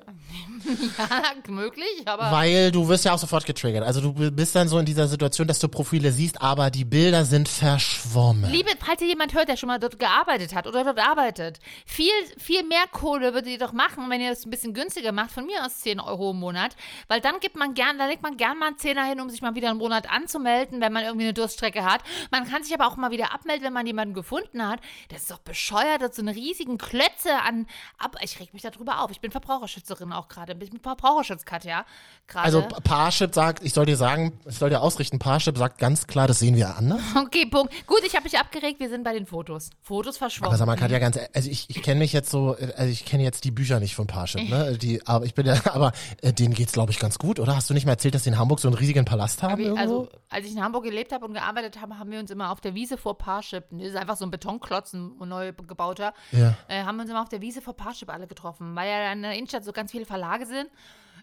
Ja, 1.00 1.34
möglich, 1.52 1.88
aber. 2.06 2.32
weil 2.32 2.72
du 2.72 2.88
wirst 2.88 3.06
ja 3.06 3.14
auch 3.14 3.18
sofort 3.18 3.46
getriggert. 3.48 3.84
Also 3.84 4.02
du 4.02 4.14
bist 4.32 4.56
dann 4.56 4.68
so 4.68 4.78
in 4.78 4.86
dieser 4.86 5.08
Situation, 5.08 5.48
dass 5.48 5.58
du 5.58 5.68
Profile 5.68 6.12
siehst, 6.12 6.40
aber 6.42 6.70
die 6.70 6.86
Bilder 6.86 7.26
sind 7.26 7.50
verschwommen. 7.50 8.52
Liebe, 8.52 8.70
falls 8.86 9.02
ihr 9.02 9.08
jemand 9.08 9.34
hört, 9.34 9.50
der 9.50 9.58
schon 9.58 9.68
mal 9.68 9.80
dort 9.80 9.98
gearbeitet 9.98 10.54
hat 10.54 10.68
oder 10.68 10.84
dort 10.84 11.00
arbeitet, 11.00 11.60
viel, 11.88 12.12
viel 12.38 12.64
mehr 12.64 12.84
Kohle 12.92 13.34
würdet 13.34 13.50
ihr 13.50 13.58
doch 13.58 13.74
machen, 13.74 14.10
wenn 14.12 14.22
ihr 14.22 14.32
es 14.32 14.46
ein 14.46 14.52
bisschen 14.52 14.76
günstiger 14.76 15.12
macht, 15.12 15.32
von 15.32 15.48
mir 15.48 15.66
aus 15.66 15.80
10 15.80 16.00
Euro 16.00 16.32
im 16.32 16.38
Monat, 16.40 16.76
weil 17.08 17.20
dann 17.20 17.40
gibt 17.40 17.56
man 17.56 17.74
gern, 17.74 17.98
da 17.98 18.06
legt 18.06 18.22
man 18.22 18.38
gern 18.38 18.60
mal 18.60 18.68
einen 18.68 18.78
Zehner 18.78 19.06
hin, 19.06 19.20
um 19.20 19.30
sich 19.32 19.42
mal 19.42 19.56
wieder 19.56 19.70
einen 19.72 19.80
Monat 19.80 20.08
anzumelden, 20.10 20.80
wenn 20.82 20.94
man 20.94 21.04
irgendwie 21.04 21.26
eine 21.26 21.34
Durststrecke 21.34 21.84
hat. 21.84 22.02
Man 22.30 22.48
kann 22.48 22.64
sich 22.64 22.74
aber 22.76 22.86
auch 22.88 22.96
mal 22.96 23.10
wieder 23.10 23.34
abmelden, 23.34 23.66
wenn 23.66 23.74
man 23.74 23.88
jemanden 23.88 24.14
gefunden 24.14 24.66
hat. 24.68 24.80
Das 25.10 25.24
ist 25.24 25.31
doch 25.32 25.40
bescheuert, 25.40 26.02
das 26.02 26.16
so 26.16 26.22
eine 26.22 26.36
riesigen 26.36 26.78
Klötze 26.78 27.34
an, 27.46 27.66
ab, 27.98 28.16
ich 28.22 28.40
reg 28.40 28.54
mich 28.54 28.62
darüber 28.64 29.02
auf. 29.02 29.12
Ich 29.12 29.22
bin 29.22 29.32
Verbraucherschützerin 29.32 30.12
auch 30.14 30.28
gerade, 30.28 30.56
bin 30.56 30.70
mit 30.74 30.84
Verbraucherschutz, 30.84 31.46
Katja, 31.46 31.86
gerade. 32.28 32.46
Also 32.46 32.62
Parship 32.84 33.34
sagt, 33.34 33.64
ich 33.64 33.74
soll 33.74 33.86
dir 33.86 33.98
sagen, 33.98 34.40
ich 34.46 34.58
soll 34.58 34.70
dir 34.70 34.82
ausrichten, 34.82 35.20
Parship 35.20 35.58
sagt 35.58 35.78
ganz 35.78 36.08
klar, 36.08 36.28
das 36.28 36.40
sehen 36.40 36.56
wir 36.56 36.76
anders. 36.78 37.02
Okay, 37.32 37.46
Punkt. 37.46 37.74
Gut, 37.88 38.02
ich 38.06 38.16
habe 38.16 38.24
mich 38.24 38.38
abgeregt, 38.38 38.80
wir 38.80 38.90
sind 38.90 39.04
bei 39.04 39.14
den 39.14 39.26
Fotos. 39.26 39.70
Fotos 39.82 40.18
verschwommen. 40.18 40.50
Aber 40.50 40.58
sag 40.58 40.66
mal, 40.66 40.76
Katja, 40.76 41.00
ganz, 41.00 41.16
ehrlich, 41.16 41.36
also 41.36 41.50
ich, 41.50 41.70
ich 41.70 41.82
kenne 41.82 42.00
mich 42.00 42.12
jetzt 42.14 42.30
so, 42.30 42.56
also 42.76 42.92
ich 42.92 43.06
kenne 43.06 43.24
jetzt 43.24 43.44
die 43.46 43.52
Bücher 43.52 43.80
nicht 43.80 43.96
von 43.96 44.08
Parship, 44.08 44.50
ne? 44.50 44.78
Die, 44.78 45.06
aber 45.08 45.26
ich 45.26 45.34
bin 45.34 45.46
ja, 45.46 45.60
aber 45.74 45.92
äh, 46.22 46.34
denen 46.34 46.54
geht's, 46.54 46.74
glaube 46.74 46.92
ich, 46.92 47.00
ganz 47.00 47.18
gut, 47.20 47.40
oder? 47.40 47.56
Hast 47.56 47.70
du 47.70 47.74
nicht 47.74 47.86
mal 47.86 47.94
erzählt, 47.94 48.16
dass 48.16 48.24
die 48.24 48.30
in 48.30 48.38
Hamburg 48.38 48.60
so 48.60 48.68
einen 48.68 48.76
riesigen 48.78 49.06
Palast 49.06 49.44
haben? 49.44 49.58
Wie- 49.60 49.64
irgendwo? 49.64 49.82
Also, 49.82 50.10
als 50.30 50.46
ich 50.46 50.52
in 50.54 50.62
Hamburg 50.64 50.84
gelebt 50.84 51.12
habe 51.14 51.26
und 51.26 51.34
gearbeitet 51.34 51.80
habe, 51.80 51.98
haben 52.00 52.12
wir 52.12 52.20
uns 52.20 52.32
immer 52.32 52.52
auf 52.52 52.60
der 52.62 52.74
Wiese 52.74 52.98
vor 52.98 53.18
Parship, 53.18 53.72
ne, 53.72 53.84
das 53.84 53.94
ist 53.94 53.98
einfach 53.98 54.18
so 54.18 54.26
ein 54.26 54.32
Betonklotz, 54.32 54.94
ein 54.94 55.12
neu 55.26 55.54
gebauter, 55.54 56.14
Ja. 56.32 56.56
äh, 56.68 56.84
haben 56.84 56.98
wir 56.98 57.02
uns 57.04 57.12
immer 57.12 57.22
auf 57.22 57.30
der 57.30 57.42
Wiese 57.42 57.62
vor 57.62 57.76
Parship 57.76 58.10
alle 58.10 58.28
getroffen, 58.28 58.76
weil 58.76 58.90
ja 58.90 59.12
in 59.12 59.22
der 59.22 59.34
Innenstadt 59.34 59.64
so 59.64 59.72
ganz 59.72 59.92
viele 59.92 60.06
Verlage 60.06 60.46
sind. 60.46 60.70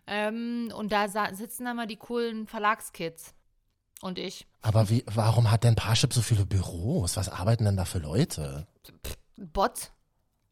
Ähm, 0.06 0.72
und 0.74 0.90
da 0.92 1.06
sitzen 1.34 1.64
dann 1.66 1.76
mal 1.76 1.86
die 1.86 1.96
coolen 1.96 2.46
Verlagskids. 2.46 3.34
Und 4.00 4.18
ich. 4.18 4.46
aber 4.62 4.88
wie, 4.90 5.04
warum 5.12 5.50
hat 5.50 5.64
denn 5.64 5.74
Parship 5.74 6.12
so 6.12 6.22
viele 6.22 6.46
Büros? 6.46 7.16
Was 7.16 7.28
arbeiten 7.28 7.64
denn 7.64 7.76
da 7.76 7.84
für 7.84 7.98
Leute? 7.98 8.68
Bots. 9.36 9.90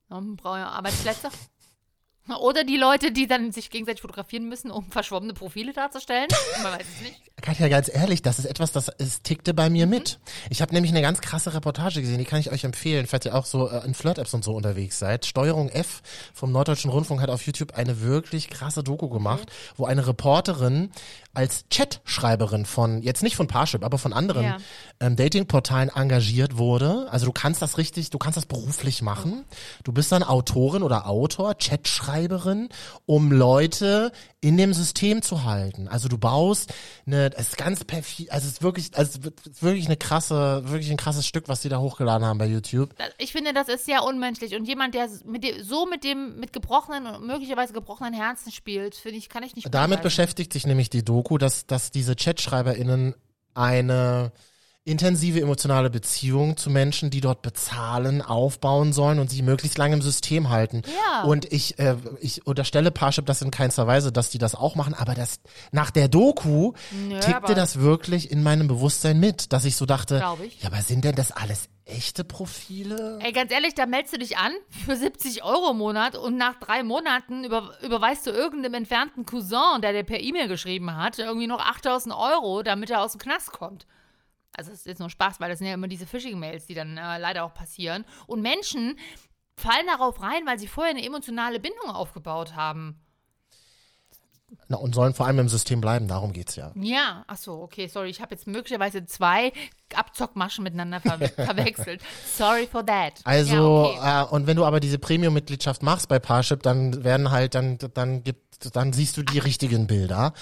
Arbeitsplätze. 0.09 1.31
Oder 2.41 2.65
die 2.65 2.77
Leute, 2.77 3.13
die 3.13 3.29
dann 3.29 3.53
sich 3.53 3.71
gegenseitig 3.71 4.03
fotografieren 4.03 4.49
müssen, 4.49 4.73
um 4.73 4.91
verschwommene 4.91 5.33
Profile 5.33 5.73
darzustellen. 5.73 6.27
Man 6.63 6.73
weiß 6.73 6.87
es 6.97 7.01
nicht. 7.03 7.23
Katja, 7.43 7.69
ganz 7.69 7.91
ehrlich, 7.93 8.23
das 8.23 8.39
ist 8.39 8.47
etwas, 8.47 8.73
das 8.73 8.89
es 8.97 9.21
tickte 9.21 9.53
bei 9.53 9.67
Mhm. 9.69 9.73
mir 9.75 9.87
mit. 9.87 10.19
Ich 10.49 10.63
habe 10.63 10.73
nämlich 10.73 10.91
eine 10.91 11.03
ganz 11.03 11.21
krasse 11.21 11.53
Reportage 11.53 12.01
gesehen, 12.01 12.17
die 12.19 12.25
kann 12.25 12.41
ich 12.41 12.51
euch 12.51 12.65
empfehlen, 12.65 13.07
falls 13.07 13.27
ihr 13.27 13.35
auch 13.35 13.45
so 13.45 13.69
äh, 13.69 13.85
in 13.85 13.93
Flirt-Apps 13.93 14.33
und 14.33 14.43
so 14.43 14.55
unterwegs 14.55 14.99
seid. 14.99 15.27
Steuerung 15.27 15.69
F 15.69 16.01
vom 16.33 16.51
Norddeutschen 16.51 16.91
Rundfunk 16.91 17.21
hat 17.21 17.29
auf 17.29 17.43
YouTube 17.47 17.75
eine 17.75 18.01
wirklich 18.01 18.49
krasse 18.49 18.83
Doku 18.83 19.11
gemacht, 19.11 19.51
wo 19.77 19.85
eine 19.85 20.07
Reporterin 20.07 20.91
als 21.35 21.67
Chatschreiberin 21.71 22.65
von, 22.65 23.03
jetzt 23.03 23.23
nicht 23.23 23.37
von 23.37 23.47
Parship, 23.47 23.85
aber 23.85 23.99
von 23.99 24.15
anderen 24.15 24.45
Ja. 24.45 24.57
ähm, 25.01 25.17
Datingportalen 25.17 25.91
engagiert 25.95 26.57
wurde. 26.57 27.07
Also 27.11 27.27
du 27.27 27.33
kannst 27.33 27.61
das 27.61 27.77
richtig, 27.77 28.09
du 28.09 28.17
kannst 28.17 28.39
das 28.39 28.47
beruflich 28.47 29.03
machen. 29.03 29.45
Du 29.85 29.93
bist 29.93 30.11
dann 30.11 30.23
Autorin 30.23 30.83
oder 30.83 31.07
Autor, 31.07 31.55
Chatschreiberin, 31.55 32.71
um 33.05 33.31
Leute 33.31 34.11
in 34.41 34.57
dem 34.57 34.73
System 34.73 35.21
zu 35.21 35.45
halten. 35.45 35.89
Also 35.89 36.09
du 36.09 36.17
baust 36.17 36.73
eine, 37.07 37.26
es 37.35 37.49
ist 37.49 37.59
ganz 37.59 37.85
perfid, 37.85 38.31
also 38.31 38.47
es 38.47 38.55
ist 38.55 38.63
wirklich, 38.63 38.97
also 38.97 39.19
es 39.19 39.53
ist 39.53 39.63
wirklich 39.63 39.87
eine 39.87 39.97
krasse, 39.97 40.63
wirklich 40.67 40.91
ein 40.91 40.97
krasses 40.97 41.27
Stück, 41.27 41.49
was 41.49 41.63
die 41.63 41.69
da 41.69 41.79
hochgeladen 41.79 42.27
haben 42.27 42.39
bei 42.39 42.47
YouTube. 42.47 42.95
Ich 43.19 43.33
finde, 43.33 43.53
das 43.53 43.69
ist 43.69 43.85
sehr 43.85 44.05
unmenschlich. 44.05 44.55
Und 44.55 44.67
jemand, 44.67 44.95
der 44.95 45.09
mit 45.25 45.45
dem, 45.45 45.63
so 45.63 45.87
mit 45.87 46.05
dem, 46.05 46.39
mit 46.39 46.53
gebrochenen 46.53 47.07
und 47.07 47.27
möglicherweise 47.27 47.73
gebrochenen 47.73 48.15
Herzen 48.15 48.53
spielt, 48.53 48.95
finde 48.95 49.19
ich, 49.19 49.29
kann 49.29 49.43
ich 49.43 49.57
nicht 49.57 49.73
Damit 49.75 50.03
beschäftigt 50.03 50.53
sich 50.53 50.67
nämlich 50.67 50.91
die 50.91 51.05
Doku, 51.05 51.39
dass, 51.39 51.67
dass 51.67 51.91
diese 51.91 52.15
ChatschreiberInnen 52.15 53.15
eine 53.55 54.33
intensive 54.87 55.41
emotionale 55.41 55.91
Beziehung 55.91 56.57
zu 56.57 56.71
Menschen, 56.71 57.11
die 57.11 57.21
dort 57.21 57.43
bezahlen, 57.43 58.23
aufbauen 58.23 58.93
sollen 58.93 59.19
und 59.19 59.29
sie 59.29 59.43
möglichst 59.43 59.77
lange 59.79 59.95
im 59.95 60.03
System 60.03 60.49
halten. 60.49 60.83
Ja. 60.87 61.25
Und 61.25 61.53
ich, 61.53 61.79
äh, 61.81 61.97
ich 62.21 62.47
unterstelle 62.47 62.93
Parship 62.93 63.27
das 63.27 63.43
in 63.43 63.51
keinster 63.51 63.89
Weise, 63.89 64.13
dass 64.13 64.31
die 64.31 64.39
das 64.39 64.55
auch 64.55 64.77
machen, 64.77 64.95
aber 64.95 65.15
das 65.15 65.41
nach 65.73 65.91
der 65.91 66.07
Doku 66.07 66.73
Nö, 66.93 67.19
tickte 67.19 67.57
das 67.57 67.81
wirklich 67.81 68.31
in 68.31 68.45
meinem 68.45 68.69
Bewusstsein 68.69 69.19
mit, 69.19 69.53
dass 69.53 69.65
ich 69.65 69.75
so 69.75 69.87
dachte, 69.87 70.23
ich. 70.45 70.63
ja, 70.63 70.69
aber 70.69 70.81
sind 70.83 71.05
denn 71.05 71.17
das 71.17 71.33
alles 71.33 71.69
echte 71.85 72.23
Profile? 72.23 73.19
Ey, 73.21 73.33
ganz 73.33 73.51
ehrlich, 73.51 73.75
da 73.75 73.87
meldest 73.87 74.15
du 74.15 74.19
dich 74.19 74.39
an 74.39 74.53
für 74.85 74.95
70 74.95 75.43
Euro 75.43 75.73
im 75.73 75.79
Monat 75.79 76.17
und 76.17 76.37
nach 76.37 76.61
drei 76.61 76.85
Monaten 76.85 77.43
über, 77.43 77.75
überweist 77.83 78.25
du 78.25 78.31
irgendeinem 78.31 78.75
entfernten 78.75 79.27
Cousin, 79.27 79.81
der 79.83 79.93
dir 79.93 80.05
per 80.05 80.21
E-Mail 80.21 80.47
geschrieben 80.47 80.97
hat, 80.97 81.19
irgendwie 81.19 81.49
noch 81.49 81.61
8000 81.61 82.15
Euro, 82.15 82.63
damit 82.63 82.91
er 82.91 83.03
aus 83.03 83.13
dem 83.13 83.21
Knast 83.21 83.51
kommt. 83.51 83.85
Also 84.57 84.73
es 84.73 84.81
ist 84.81 84.87
jetzt 84.87 85.01
nur 85.01 85.11
Spaß, 85.11 85.41
weil 85.41 85.51
das 85.51 85.59
sind 85.59 85.69
ja 85.69 85.75
immer 85.75 85.89
diese 85.89 86.07
Phishing-Mails, 86.07 86.67
die 86.67 86.75
dann 86.75 86.97
äh, 86.97 87.19
leider 87.19 87.45
auch 87.45 87.55
passieren. 87.55 88.05
Und 88.27 88.41
Menschen 88.43 88.99
fallen 89.57 89.87
darauf 89.87 90.23
rein, 90.23 90.47
weil 90.47 90.59
sie 90.59 90.69
vorher 90.69 90.93
eine 90.93 91.05
emotionale 91.05 91.61
Bindung 91.61 91.91
aufgebaut 91.91 92.55
haben. 92.55 93.01
Na, 94.69 94.77
und 94.79 94.95
sollen 94.95 95.15
vor 95.15 95.27
allem 95.27 95.41
im 95.41 95.49
System 95.49 95.81
bleiben, 95.81 96.09
darum 96.09 96.33
geht's 96.33 96.57
ja. 96.57 96.73
Ja, 96.77 97.25
ach 97.27 97.37
so, 97.37 97.61
okay, 97.63 97.89
sorry, 97.89 98.11
ich 98.11 98.21
habe 98.21 98.35
jetzt 98.35 98.47
möglicherweise 98.47 99.05
zwei 99.05 99.53
Abzockmaschen 99.95 100.65
miteinander 100.65 101.01
ver 101.01 101.19
verwechselt. 101.29 102.01
Sorry 102.27 102.67
for 102.67 102.85
that. 102.85 103.15
Also, 103.25 103.93
ja, 103.97 104.23
äh, 104.23 104.27
und 104.27 104.47
wenn 104.47 104.57
du 104.57 104.65
aber 104.65 104.81
diese 104.81 104.99
Premium-Mitgliedschaft 104.99 105.83
machst 105.83 106.09
bei 106.09 106.19
Parship, 106.19 106.63
dann 106.63 107.05
werden 107.05 107.31
halt, 107.31 107.55
dann, 107.55 107.79
dann 107.95 108.25
gibt, 108.25 108.75
dann 108.75 108.93
siehst 108.93 109.17
du 109.17 109.23
die 109.23 109.39
richtigen 109.39 109.87
Bilder. 109.87 110.33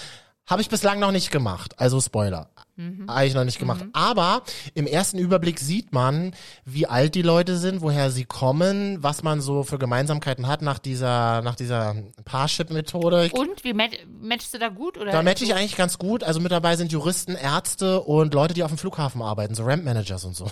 Habe 0.46 0.60
ich 0.60 0.68
bislang 0.68 0.98
noch 0.98 1.10
nicht 1.10 1.30
gemacht, 1.30 1.80
also 1.80 2.00
Spoiler. 2.00 2.50
Mhm. 2.76 3.06
Habe 3.08 3.26
ich 3.26 3.34
noch 3.34 3.44
nicht 3.44 3.58
gemacht. 3.58 3.84
Aber 3.92 4.42
im 4.74 4.86
ersten 4.86 5.18
Überblick 5.18 5.60
sieht 5.60 5.92
man, 5.92 6.34
wie 6.64 6.86
alt 6.86 7.14
die 7.14 7.22
Leute 7.22 7.56
sind, 7.56 7.80
woher 7.82 8.10
sie 8.10 8.24
kommen, 8.24 9.02
was 9.02 9.22
man 9.22 9.40
so 9.40 9.62
für 9.62 9.78
Gemeinsamkeiten 9.78 10.46
hat 10.48 10.60
nach 10.60 10.78
dieser, 10.78 11.40
nach 11.42 11.54
dieser 11.54 11.94
Parship-Methode. 12.24 13.30
Und 13.32 13.64
wie 13.64 13.72
mat 13.72 13.90
matchst 14.20 14.52
du 14.52 14.58
da 14.58 14.68
gut? 14.68 14.98
Oder 14.98 15.12
Da 15.12 15.22
matche 15.22 15.44
ich 15.44 15.54
eigentlich 15.54 15.76
ganz 15.76 15.98
gut. 15.98 16.24
Also 16.24 16.40
mit 16.40 16.52
dabei 16.52 16.76
sind 16.76 16.90
Juristen, 16.92 17.36
Ärzte 17.36 18.00
und 18.02 18.34
Leute, 18.34 18.54
die 18.54 18.64
auf 18.64 18.70
dem 18.70 18.78
Flughafen 18.78 19.22
arbeiten, 19.22 19.54
so 19.54 19.64
Ramp-Managers 19.64 20.24
und 20.24 20.36
so. 20.36 20.46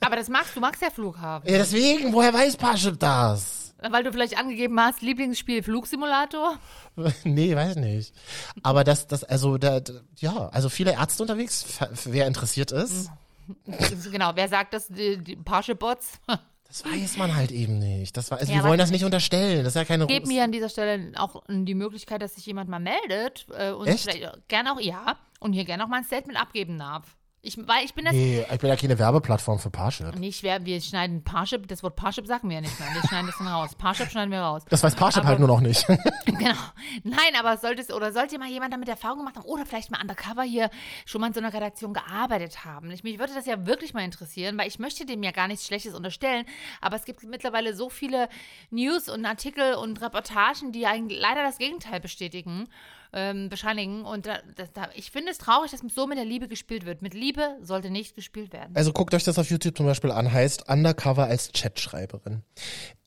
Aber 0.00 0.16
das 0.16 0.28
magst 0.28 0.54
du, 0.56 0.60
magst 0.60 0.82
ja 0.82 0.90
Flughafen. 0.90 1.48
ja, 1.50 1.58
deswegen, 1.58 2.12
woher 2.12 2.34
weiß 2.34 2.56
Parship 2.56 2.98
das? 2.98 3.55
Weil 3.78 4.04
du 4.04 4.12
vielleicht 4.12 4.38
angegeben 4.38 4.80
hast, 4.80 5.02
Lieblingsspiel 5.02 5.62
Flugsimulator. 5.62 6.58
nee, 7.24 7.54
weiß 7.54 7.76
nicht. 7.76 8.14
Aber 8.62 8.84
das, 8.84 9.06
das, 9.06 9.22
also, 9.22 9.58
da, 9.58 9.80
ja, 10.16 10.48
also 10.48 10.68
viele 10.68 10.92
Ärzte 10.92 11.22
unterwegs, 11.22 11.78
wer 12.04 12.26
interessiert 12.26 12.72
ist, 12.72 13.10
genau, 14.10 14.32
wer 14.34 14.48
sagt 14.48 14.74
das? 14.74 14.88
Die, 14.88 15.18
die 15.18 15.36
Parship-Bots. 15.36 16.20
das 16.68 16.84
weiß 16.84 17.16
man 17.16 17.34
halt 17.34 17.52
eben 17.52 17.78
nicht. 17.78 18.16
Das 18.16 18.30
war, 18.30 18.38
also 18.38 18.52
Ja, 18.52 18.58
wir 18.58 18.68
wollen 18.68 18.78
das 18.78 18.90
nicht 18.90 19.04
unterstellen. 19.04 19.64
Das 19.64 19.74
ist 19.74 19.76
ja 19.76 19.84
keine 19.84 20.06
Gib 20.06 20.26
mir 20.26 20.44
an 20.44 20.52
dieser 20.52 20.68
Stelle 20.68 21.12
auch 21.16 21.42
die 21.48 21.74
Möglichkeit, 21.74 22.22
dass 22.22 22.34
sich 22.34 22.46
jemand 22.46 22.68
mal 22.68 22.80
meldet 22.80 23.46
äh, 23.56 23.70
und 23.70 23.86
Echt? 23.86 24.10
vielleicht 24.10 24.48
gerne 24.48 24.72
auch, 24.72 24.80
ja, 24.80 25.16
und 25.40 25.52
hier 25.52 25.64
gerne 25.64 25.84
auch 25.84 25.88
mal 25.88 25.98
ein 25.98 26.04
Statement 26.04 26.40
abgeben 26.40 26.78
darf. 26.78 27.16
Ich, 27.42 27.56
weil 27.68 27.84
ich 27.84 27.94
bin 27.94 28.04
das 28.06 28.12
Nee, 28.14 28.44
ich 28.52 28.58
bin 28.58 28.68
ja 28.68 28.74
keine 28.74 28.98
Werbeplattform 28.98 29.60
für 29.60 29.70
Parship. 29.70 30.16
nicht 30.16 30.40
schwer, 30.40 30.64
wir 30.64 30.80
schneiden 30.80 31.22
Parship, 31.22 31.68
das 31.68 31.80
Wort 31.84 31.94
Parship 31.94 32.26
sagen 32.26 32.48
wir 32.48 32.56
ja 32.56 32.60
nicht 32.60 32.80
mehr. 32.80 32.88
Wir 32.92 33.06
schneiden 33.08 33.28
das 33.28 33.38
dann 33.38 33.46
raus. 33.46 33.74
Parship 33.76 34.10
schneiden 34.10 34.32
wir 34.32 34.40
raus. 34.40 34.62
Das 34.68 34.82
weiß 34.82 34.96
Parship 34.96 35.20
Aber- 35.20 35.28
halt 35.28 35.38
nur 35.38 35.46
noch 35.48 35.60
nicht. 35.60 35.86
Genau. 36.26 36.56
Nein, 37.04 37.34
aber 37.38 37.56
solltest 37.56 37.92
oder 37.92 38.12
sollte 38.12 38.38
mal 38.38 38.48
jemand 38.48 38.72
damit 38.72 38.88
Erfahrung 38.88 39.18
gemacht 39.18 39.36
haben 39.36 39.44
oder 39.46 39.64
vielleicht 39.64 39.90
mal 39.92 40.00
undercover 40.00 40.42
hier 40.42 40.70
schon 41.04 41.20
mal 41.20 41.28
in 41.28 41.34
so 41.34 41.40
einer 41.40 41.52
Redaktion 41.52 41.94
gearbeitet 41.94 42.64
haben. 42.64 42.90
Ich, 42.90 43.04
mich 43.04 43.18
würde 43.20 43.32
das 43.34 43.46
ja 43.46 43.64
wirklich 43.64 43.94
mal 43.94 44.02
interessieren, 44.04 44.58
weil 44.58 44.66
ich 44.66 44.78
möchte 44.80 45.06
dem 45.06 45.22
ja 45.22 45.30
gar 45.30 45.46
nichts 45.46 45.66
Schlechtes 45.66 45.94
unterstellen, 45.94 46.44
aber 46.80 46.96
es 46.96 47.04
gibt 47.04 47.22
mittlerweile 47.22 47.74
so 47.76 47.88
viele 47.90 48.28
News 48.70 49.08
und 49.08 49.24
Artikel 49.24 49.74
und 49.74 50.02
Reportagen, 50.02 50.72
die 50.72 50.86
eigentlich 50.86 51.20
leider 51.20 51.42
das 51.44 51.58
Gegenteil 51.58 52.00
bestätigen, 52.00 52.68
ähm, 53.12 53.48
bescheinigen 53.48 54.04
und 54.04 54.26
da, 54.26 54.38
da, 54.74 54.88
ich 54.94 55.10
finde 55.10 55.32
es 55.32 55.38
traurig, 55.38 55.70
dass 55.70 55.80
so 55.94 56.06
mit 56.06 56.18
der 56.18 56.24
Liebe 56.24 56.48
gespielt 56.48 56.86
wird. 56.86 57.02
Mit 57.02 57.14
Liebe 57.14 57.56
sollte 57.62 57.90
nicht 57.90 58.14
gespielt 58.14 58.52
werden. 58.52 58.74
Also 58.74 58.92
guckt 58.92 59.14
euch 59.14 59.24
das 59.24 59.38
auf 59.38 59.50
YouTube 59.50 59.76
zum 59.76 59.86
Beispiel 59.86 60.10
an, 60.10 60.32
heißt 60.32 60.68
Undercover 60.68 61.24
als 61.24 61.52
Chatschreiberin. 61.52 62.42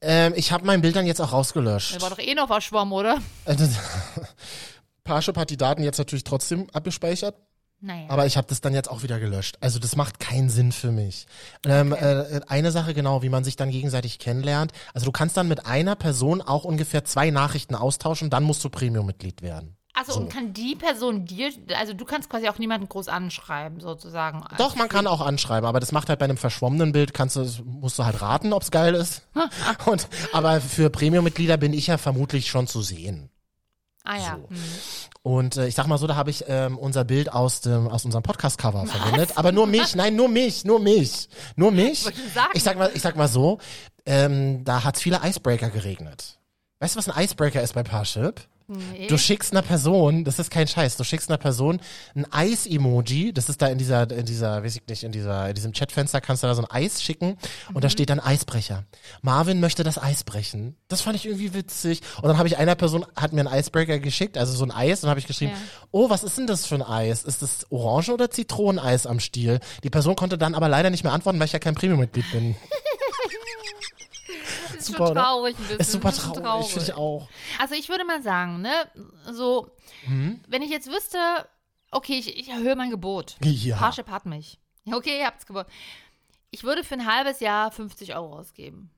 Ähm, 0.01 0.33
ich 0.35 0.51
habe 0.51 0.65
mein 0.65 0.81
Bild 0.81 0.95
dann 0.95 1.05
jetzt 1.05 1.21
auch 1.21 1.33
rausgelöscht. 1.33 1.95
Der 1.95 2.01
war 2.01 2.09
doch 2.09 2.19
eh 2.19 2.33
noch 2.33 2.49
was 2.49 2.63
Schwamm, 2.63 2.93
oder? 2.93 3.17
Also, 3.45 3.65
Parship 5.03 5.37
hat 5.37 5.49
die 5.49 5.57
Daten 5.57 5.83
jetzt 5.83 5.97
natürlich 5.97 6.23
trotzdem 6.23 6.69
abgespeichert. 6.71 7.35
Naja. 7.81 8.07
Aber 8.09 8.25
ich 8.25 8.35
habe 8.35 8.47
das 8.47 8.59
dann 8.59 8.73
jetzt 8.73 8.89
auch 8.89 9.03
wieder 9.03 9.19
gelöscht. 9.19 9.57
Also 9.61 9.79
das 9.79 9.95
macht 9.95 10.19
keinen 10.19 10.49
Sinn 10.49 10.73
für 10.73 10.91
mich. 10.91 11.27
Ähm, 11.65 11.93
äh, 11.93 12.41
eine 12.47 12.71
Sache 12.71 12.93
genau, 12.93 13.21
wie 13.21 13.29
man 13.29 13.45
sich 13.45 13.55
dann 13.55 13.71
gegenseitig 13.71 14.19
kennenlernt. 14.19 14.73
Also 14.93 15.05
du 15.05 15.11
kannst 15.13 15.37
dann 15.37 15.47
mit 15.47 15.65
einer 15.65 15.95
Person 15.95 16.41
auch 16.41 16.65
ungefähr 16.65 17.05
zwei 17.05 17.31
Nachrichten 17.31 17.75
austauschen, 17.75 18.29
dann 18.29 18.43
musst 18.43 18.63
du 18.65 18.69
Premium-Mitglied 18.69 19.41
werden. 19.41 19.77
Also 19.99 20.17
und 20.17 20.29
kann 20.29 20.53
die 20.53 20.75
Person 20.75 21.25
dir, 21.25 21.51
also 21.77 21.93
du 21.93 22.05
kannst 22.05 22.29
quasi 22.29 22.47
auch 22.47 22.57
niemanden 22.57 22.87
groß 22.87 23.09
anschreiben, 23.09 23.81
sozusagen. 23.81 24.45
Doch, 24.57 24.75
man 24.75 24.87
kann 24.87 25.07
auch 25.07 25.19
anschreiben, 25.19 25.67
aber 25.67 25.81
das 25.81 25.91
macht 25.91 26.07
halt 26.07 26.19
bei 26.19 26.25
einem 26.25 26.37
verschwommenen 26.37 26.93
Bild, 26.93 27.13
kannst 27.13 27.35
du, 27.35 27.45
musst 27.65 27.99
du 27.99 28.05
halt 28.05 28.21
raten, 28.21 28.53
ob's 28.53 28.71
geil 28.71 28.95
ist. 28.95 29.23
Und, 29.85 30.07
aber 30.31 30.61
für 30.61 30.89
Premium-Mitglieder 30.89 31.57
bin 31.57 31.73
ich 31.73 31.87
ja 31.87 31.97
vermutlich 31.97 32.47
schon 32.47 32.67
zu 32.67 32.81
sehen. 32.81 33.29
Ah 34.05 34.17
ja. 34.17 34.37
So. 34.37 34.49
Hm. 34.49 34.57
Und 35.21 35.57
äh, 35.57 35.67
ich 35.67 35.75
sag 35.75 35.87
mal 35.87 35.97
so, 35.97 36.07
da 36.07 36.15
habe 36.15 36.29
ich 36.29 36.45
ähm, 36.47 36.77
unser 36.77 37.03
Bild 37.03 37.33
aus 37.33 37.59
dem 37.59 37.89
aus 37.89 38.05
unserem 38.05 38.23
Podcast-Cover 38.23 38.85
verwendet. 38.85 39.31
Aber 39.35 39.51
nur 39.51 39.67
mich, 39.67 39.95
nein, 39.95 40.15
nur 40.15 40.29
mich, 40.29 40.63
nur 40.63 40.79
mich, 40.79 41.27
nur 41.57 41.71
mich. 41.71 42.05
Ich 42.53 42.63
sag 42.63 42.77
mal, 42.77 42.89
ich 42.93 43.01
sag 43.01 43.17
mal 43.17 43.27
so, 43.27 43.59
ähm, 44.05 44.63
da 44.63 44.85
hat's 44.85 45.01
viele 45.01 45.19
Icebreaker 45.23 45.69
geregnet. 45.69 46.39
Weißt 46.79 46.95
du, 46.95 46.99
was 46.99 47.09
ein 47.09 47.21
Icebreaker 47.21 47.61
ist 47.61 47.73
bei 47.73 47.83
Parship? 47.83 48.47
Nee. 48.69 49.07
Du 49.07 49.17
schickst 49.17 49.51
einer 49.51 49.63
Person, 49.63 50.23
das 50.23 50.37
ist 50.37 50.51
kein 50.51 50.67
Scheiß, 50.67 50.95
du 50.95 51.03
schickst 51.03 51.29
einer 51.29 51.37
Person 51.39 51.79
ein 52.15 52.31
Eis-Emoji, 52.31 53.33
das 53.33 53.49
ist 53.49 53.61
da 53.61 53.67
in 53.67 53.77
dieser, 53.79 54.09
in 54.11 54.25
dieser, 54.25 54.63
weiß 54.63 54.75
ich 54.75 54.83
nicht, 54.87 55.03
in 55.03 55.11
dieser, 55.11 55.49
in 55.49 55.55
diesem 55.55 55.71
Chatfenster 55.73 56.21
kannst 56.21 56.43
du 56.43 56.47
da 56.47 56.53
so 56.55 56.61
ein 56.61 56.69
Eis 56.69 57.01
schicken 57.01 57.37
und 57.73 57.83
da 57.83 57.89
steht 57.89 58.09
dann 58.11 58.19
Eisbrecher. 58.19 58.85
Marvin 59.23 59.59
möchte 59.59 59.83
das 59.83 59.97
Eis 59.97 60.23
brechen. 60.23 60.75
Das 60.87 61.01
fand 61.01 61.15
ich 61.15 61.25
irgendwie 61.25 61.53
witzig. 61.53 62.01
Und 62.17 62.25
dann 62.27 62.37
habe 62.37 62.47
ich 62.47 62.57
einer 62.57 62.75
Person, 62.75 63.05
hat 63.15 63.33
mir 63.33 63.41
einen 63.41 63.59
Icebreaker 63.59 63.99
geschickt, 63.99 64.37
also 64.37 64.53
so 64.53 64.63
ein 64.65 64.71
Eis, 64.71 64.99
und 64.99 65.03
dann 65.03 65.09
habe 65.11 65.19
ich 65.19 65.27
geschrieben, 65.27 65.51
Ja. 65.53 65.57
oh, 65.91 66.09
was 66.09 66.23
ist 66.23 66.37
denn 66.37 66.45
das 66.47 66.65
für 66.67 66.75
ein 66.75 66.83
Eis? 66.83 67.23
Ist 67.23 67.41
das 67.41 67.65
Orange- 67.71 68.09
oder 68.13 68.29
Zitroneneis 68.29 69.07
am 69.07 69.19
Stiel? 69.19 69.59
Die 69.83 69.89
Person 69.89 70.15
konnte 70.15 70.37
dann 70.37 70.53
aber 70.53 70.69
leider 70.69 70.89
nicht 70.91 71.03
mehr 71.03 71.13
antworten, 71.13 71.39
weil 71.39 71.47
ich 71.47 71.53
ja 71.53 71.59
kein 71.59 71.75
Premium-Mitglied 71.75 72.31
bin. 72.31 72.55
ist 74.89 74.97
super, 74.97 75.07
schon 75.07 75.11
oder? 75.11 75.21
traurig 75.23 75.55
ein 75.57 75.61
bisschen. 75.63 75.79
Ist 75.79 75.91
super 75.91 76.09
Das 76.09 76.17
ist 76.17 76.33
traurig, 76.35 76.67
finde 76.67 76.85
ich 76.85 76.93
auch. 76.93 77.29
Also 77.59 77.75
ich 77.75 77.89
würde 77.89 78.05
mal 78.05 78.21
sagen, 78.21 78.61
ne, 78.61 78.71
so, 79.31 79.69
Mhm. 80.07 80.41
wenn 80.47 80.61
ich 80.61 80.69
jetzt 80.69 80.87
wüsste, 80.87 81.17
okay, 81.91 82.13
ich, 82.19 82.37
ich 82.37 82.49
erhöhe 82.49 82.75
mein 82.75 82.89
Gebot. 82.89 83.35
Ja. 83.41 83.77
Parship 83.77 84.09
hat 84.09 84.25
mich. 84.25 84.59
Okay, 84.91 85.19
ihr 85.19 85.25
habt's 85.25 85.45
Gebot. 85.45 85.67
Ich 86.51 86.63
würde 86.63 86.83
für 86.83 86.95
ein 86.95 87.05
halbes 87.05 87.39
Jahr 87.41 87.71
50 87.71 88.15
Euro 88.15 88.37
ausgeben. 88.37 88.89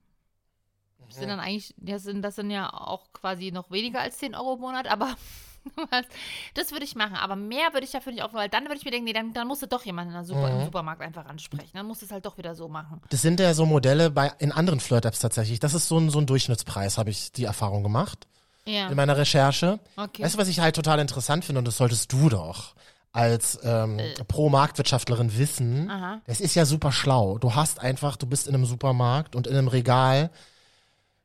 Das 1.07 1.17
sind 1.19 1.27
dann 1.27 1.41
eigentlich, 1.41 1.73
das 1.77 2.03
sind, 2.03 2.21
das 2.21 2.35
sind 2.35 2.51
ja 2.51 2.71
auch 2.71 3.11
quasi 3.11 3.51
noch 3.51 3.69
weniger 3.71 3.99
als 3.99 4.19
10 4.19 4.33
Euro 4.35 4.53
im 4.53 4.61
Monat, 4.61 4.87
aber 4.87 5.13
das 6.55 6.71
würde 6.71 6.83
ich 6.85 6.95
machen. 6.95 7.15
Aber 7.15 7.35
mehr 7.35 7.73
würde 7.73 7.85
ich 7.85 7.91
dafür 7.91 8.11
nicht 8.11 8.23
aufnehmen, 8.23 8.41
weil 8.43 8.49
dann 8.49 8.63
würde 8.65 8.75
ich 8.77 8.85
mir 8.85 8.91
denken, 8.91 9.05
nee, 9.05 9.13
dann, 9.13 9.33
dann 9.33 9.47
musst 9.47 9.61
du 9.61 9.67
doch 9.67 9.85
jemanden 9.85 10.11
in 10.13 10.15
der 10.15 10.25
Super, 10.25 10.49
Mhm. 10.51 10.59
im 10.59 10.65
Supermarkt 10.65 11.01
einfach 11.01 11.25
ansprechen. 11.25 11.71
Dann 11.73 11.85
musst 11.85 12.01
du 12.01 12.05
es 12.05 12.11
halt 12.11 12.25
doch 12.25 12.37
wieder 12.37 12.55
so 12.55 12.67
machen. 12.67 13.01
Das 13.09 13.21
sind 13.21 13.39
ja 13.39 13.53
so 13.53 13.65
Modelle 13.65 14.09
bei 14.09 14.31
in 14.39 14.51
anderen 14.51 14.79
Flirt-Apps 14.79 15.19
tatsächlich. 15.19 15.59
Das 15.59 15.73
ist 15.73 15.87
so 15.87 15.97
ein, 15.99 16.09
so 16.09 16.19
ein 16.19 16.25
Durchschnittspreis, 16.25 16.97
habe 16.97 17.09
ich 17.11 17.31
die 17.31 17.43
Erfahrung 17.45 17.83
gemacht 17.83 18.27
Ja. 18.65 18.87
in 18.87 18.95
meiner 18.95 19.17
Recherche. 19.17 19.79
Okay. 19.95 20.23
Weißt 20.23 20.35
du, 20.35 20.39
was 20.39 20.47
ich 20.47 20.59
halt 20.59 20.75
total 20.75 20.99
interessant 20.99 21.45
finde, 21.45 21.59
und 21.59 21.65
das 21.65 21.77
solltest 21.77 22.11
du 22.11 22.29
doch 22.29 22.73
als 23.13 23.59
ähm, 23.63 23.99
Pro-Marktwirtschaftlerin 24.29 25.37
wissen. 25.37 25.89
Äh. 25.89 25.91
Aha. 25.93 26.21
Es 26.25 26.39
ist 26.41 26.55
ja 26.55 26.65
super 26.65 26.91
schlau. 26.93 27.37
Du 27.37 27.53
hast 27.55 27.79
einfach, 27.81 28.15
du 28.15 28.25
bist 28.25 28.47
in 28.47 28.55
einem 28.55 28.65
Supermarkt 28.65 29.35
und 29.35 29.47
in 29.47 29.55
einem 29.57 29.67
Regal 29.67 30.29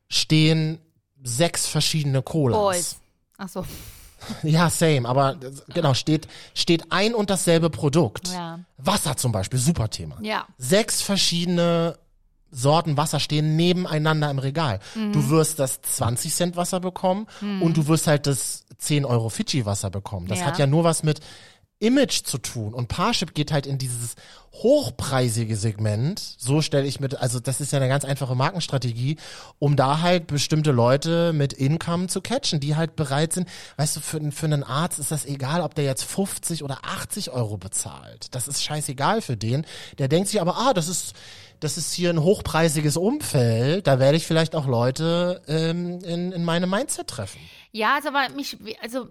stehen 0.09 0.79
sechs 1.23 1.65
verschiedene 1.67 2.21
Colas. 2.21 2.57
Boys. 2.59 2.95
Ach 3.37 3.49
so. 3.49 3.65
Ja, 4.43 4.69
same, 4.69 5.07
aber 5.07 5.35
genau, 5.73 5.93
steht, 5.93 6.27
steht 6.53 6.91
ein 6.91 7.13
und 7.13 7.29
dasselbe 7.29 7.69
Produkt. 7.69 8.29
Ja. 8.29 8.59
Wasser 8.77 9.15
zum 9.17 9.31
Beispiel, 9.31 9.59
super 9.59 9.89
Thema. 9.89 10.17
Ja. 10.21 10.45
Sechs 10.57 11.01
verschiedene 11.01 11.97
Sorten 12.49 12.95
Wasser 12.97 13.19
stehen 13.19 13.55
nebeneinander 13.57 14.31
im 14.31 14.39
Regal. 14.39 14.79
Mhm. 14.95 15.11
Du 15.13 15.29
wirst 15.29 15.59
das 15.59 15.81
20 15.81 16.33
Cent 16.33 16.55
Wasser 16.55 16.79
bekommen 16.79 17.27
und 17.61 17.75
du 17.75 17.87
wirst 17.87 18.07
halt 18.07 18.25
das 18.25 18.65
10 18.77 19.03
Euro 19.05 19.29
Fidschi 19.29 19.65
Wasser 19.65 19.89
bekommen. 19.89 20.27
Das 20.27 20.39
Ja. 20.39 20.45
hat 20.45 20.57
ja 20.57 20.65
nur 20.65 20.83
was 20.85 21.03
mit 21.03 21.19
Image 21.79 22.23
zu 22.23 22.37
tun. 22.39 22.73
Und 22.73 22.87
Parship 22.87 23.33
geht 23.33 23.51
halt 23.51 23.67
in 23.67 23.77
dieses 23.77 24.15
hochpreisige 24.51 25.55
Segment. 25.55 26.19
So 26.19 26.61
stelle 26.61 26.87
ich 26.87 26.99
mit, 26.99 27.15
also 27.15 27.39
das 27.39 27.61
ist 27.61 27.71
ja 27.71 27.77
eine 27.77 27.87
ganz 27.87 28.05
einfache 28.05 28.35
Markenstrategie, 28.35 29.17
um 29.59 29.75
da 29.75 30.01
halt 30.01 30.27
bestimmte 30.27 30.71
Leute 30.71 31.33
mit 31.33 31.53
Income 31.53 32.07
zu 32.07 32.21
catchen, 32.21 32.59
die 32.59 32.75
halt 32.75 32.95
bereit 32.95 33.33
sind. 33.33 33.47
Weißt 33.77 33.97
du, 33.97 33.99
für, 33.99 34.31
für 34.31 34.45
einen 34.47 34.63
Arzt 34.63 34.97
ist 34.97 35.11
das 35.11 35.25
egal, 35.25 35.61
ob 35.61 35.75
der 35.75 35.85
jetzt 35.85 36.03
50 36.03 36.63
oder 36.63 36.79
80 36.83 37.31
Euro 37.31 37.57
bezahlt. 37.57 38.33
Das 38.33 38.47
ist 38.47 38.63
scheißegal 38.63 39.21
für 39.21 39.37
den. 39.37 39.65
Der 39.99 40.07
denkt 40.07 40.29
sich 40.29 40.41
aber, 40.41 40.57
ah, 40.57 40.73
das 40.73 40.87
ist, 40.87 41.13
das 41.59 41.77
ist 41.77 41.93
hier 41.93 42.09
ein 42.09 42.21
hochpreisiges 42.21 42.97
Umfeld, 42.97 43.87
da 43.87 43.99
werde 43.99 44.17
ich 44.17 44.25
vielleicht 44.25 44.55
auch 44.55 44.67
Leute 44.67 45.41
ähm, 45.47 45.99
in, 46.03 46.31
in 46.31 46.43
meinem 46.43 46.69
Mindset 46.69 47.07
treffen. 47.07 47.39
Ja, 47.71 47.95
also 47.95 48.09
aber 48.09 48.29
mich, 48.35 48.57
also 48.81 49.09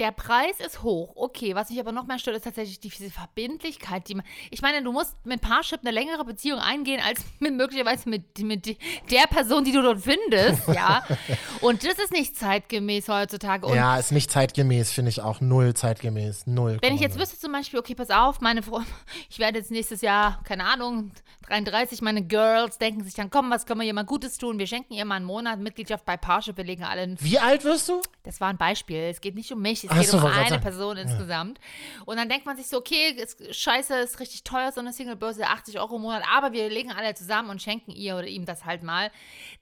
der 0.00 0.12
Preis 0.12 0.58
ist 0.64 0.82
hoch. 0.82 1.12
Okay, 1.14 1.54
was 1.54 1.68
mich 1.68 1.78
aber 1.78 1.92
noch 1.92 2.06
mehr 2.06 2.18
stört, 2.18 2.36
ist 2.36 2.44
tatsächlich 2.44 2.80
diese 2.80 3.10
Verbindlichkeit, 3.10 4.08
die 4.08 4.14
man. 4.14 4.24
Ich 4.50 4.62
meine, 4.62 4.82
du 4.82 4.92
musst 4.92 5.14
mit 5.24 5.42
Parship 5.42 5.80
eine 5.82 5.90
längere 5.90 6.24
Beziehung 6.24 6.58
eingehen, 6.58 7.00
als 7.06 7.22
mit 7.38 7.54
möglicherweise 7.54 8.08
mit, 8.08 8.38
mit 8.38 8.66
der 9.10 9.26
Person, 9.28 9.62
die 9.62 9.72
du 9.72 9.82
dort 9.82 10.00
findest, 10.00 10.66
ja. 10.68 11.04
Und 11.60 11.84
das 11.84 11.98
ist 11.98 12.12
nicht 12.12 12.36
zeitgemäß 12.36 13.08
heutzutage. 13.08 13.66
Und 13.66 13.76
ja, 13.76 13.98
ist 13.98 14.10
nicht 14.10 14.30
zeitgemäß, 14.30 14.90
finde 14.90 15.10
ich 15.10 15.20
auch. 15.20 15.40
Null 15.40 15.74
zeitgemäß. 15.74 16.46
Null. 16.46 16.78
Wenn 16.80 16.94
ich 16.94 17.00
jetzt 17.00 17.18
wüsste 17.18 17.38
zum 17.38 17.52
Beispiel, 17.52 17.78
okay, 17.78 17.94
pass 17.94 18.10
auf, 18.10 18.40
meine 18.40 18.62
Frau, 18.62 18.80
ich 19.28 19.38
werde 19.38 19.58
jetzt 19.58 19.70
nächstes 19.70 20.00
Jahr, 20.00 20.42
keine 20.44 20.64
Ahnung, 20.64 21.12
33, 21.48 22.00
meine 22.00 22.22
Girls 22.22 22.78
denken 22.78 23.04
sich 23.04 23.14
dann, 23.14 23.28
komm, 23.28 23.50
was 23.50 23.66
können 23.66 23.80
wir 23.80 23.86
ihr 23.86 23.94
mal 23.94 24.04
Gutes 24.04 24.38
tun? 24.38 24.58
Wir 24.58 24.66
schenken 24.66 24.94
ihr 24.94 25.04
mal 25.04 25.16
einen 25.16 25.26
Monat 25.26 25.58
Mitgliedschaft 25.58 26.06
bei 26.06 26.16
Parship, 26.16 26.56
wir 26.56 26.64
legen 26.64 26.84
alle 26.84 27.16
Wie 27.20 27.38
alt 27.38 27.64
wirst 27.64 27.88
du? 27.88 28.00
Das 28.22 28.40
war 28.40 28.48
ein 28.48 28.56
Beispiel. 28.56 28.96
Es 28.96 29.20
geht 29.20 29.34
nicht 29.34 29.52
um 29.52 29.60
mich, 29.60 29.89
es 29.90 29.96
Ach 29.96 30.00
geht 30.00 30.14
um 30.14 30.26
eine 30.26 30.48
sagen. 30.48 30.62
Person 30.62 30.96
insgesamt. 30.96 31.60
Und 32.06 32.16
dann 32.16 32.28
denkt 32.28 32.46
man 32.46 32.56
sich 32.56 32.68
so, 32.68 32.78
okay, 32.78 33.10
ist, 33.10 33.54
scheiße, 33.54 33.94
ist 33.96 34.20
richtig 34.20 34.44
teuer, 34.44 34.72
so 34.72 34.80
eine 34.80 34.92
Singlebörse, 34.92 35.46
80 35.46 35.78
Euro 35.80 35.96
im 35.96 36.02
Monat, 36.02 36.22
aber 36.32 36.52
wir 36.52 36.68
legen 36.68 36.92
alle 36.92 37.14
zusammen 37.14 37.50
und 37.50 37.62
schenken 37.62 37.90
ihr 37.90 38.16
oder 38.16 38.26
ihm 38.26 38.44
das 38.44 38.64
halt 38.64 38.82
mal. 38.82 39.10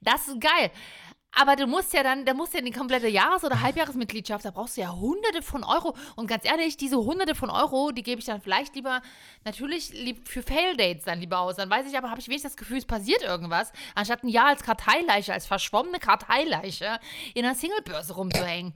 Das 0.01 0.27
ist 0.27 0.39
geil. 0.41 0.71
Aber 1.31 1.55
du 1.55 1.67
musst 1.67 1.93
ja 1.93 2.01
dann, 2.01 2.25
da 2.25 2.33
musst 2.33 2.53
du 2.53 2.57
ja 2.57 2.63
die 2.63 2.71
komplette 2.71 3.07
Jahres- 3.07 3.43
oder 3.43 3.61
Halbjahresmitgliedschaft, 3.61 4.43
da 4.45 4.51
brauchst 4.51 4.77
du 4.77 4.81
ja 4.81 4.91
hunderte 4.91 5.41
von 5.41 5.63
Euro. 5.63 5.95
Und 6.15 6.27
ganz 6.27 6.43
ehrlich, 6.43 6.75
diese 6.75 6.97
hunderte 6.97 7.35
von 7.35 7.49
Euro, 7.49 7.91
die 7.91 8.01
gebe 8.01 8.19
ich 8.19 8.25
dann 8.25 8.41
vielleicht 8.41 8.75
lieber, 8.75 9.01
natürlich 9.45 9.93
lieb 9.93 10.27
für 10.27 10.41
Fail-Dates 10.41 11.05
dann 11.05 11.19
lieber 11.19 11.39
aus. 11.39 11.55
Dann 11.57 11.69
weiß 11.69 11.85
ich 11.87 11.97
aber, 11.97 12.09
habe 12.09 12.19
ich 12.19 12.27
wenigstens 12.27 12.53
das 12.53 12.57
Gefühl, 12.57 12.79
es 12.79 12.85
passiert 12.85 13.21
irgendwas, 13.21 13.71
anstatt 13.93 14.23
ein 14.23 14.29
Jahr 14.29 14.47
als 14.47 14.63
Karteileiche, 14.63 15.31
als 15.31 15.45
verschwommene 15.45 15.99
Karteileiche 15.99 16.99
in 17.35 17.45
einer 17.45 17.55
Singlebörse 17.55 18.15
rumzuhängen. 18.15 18.73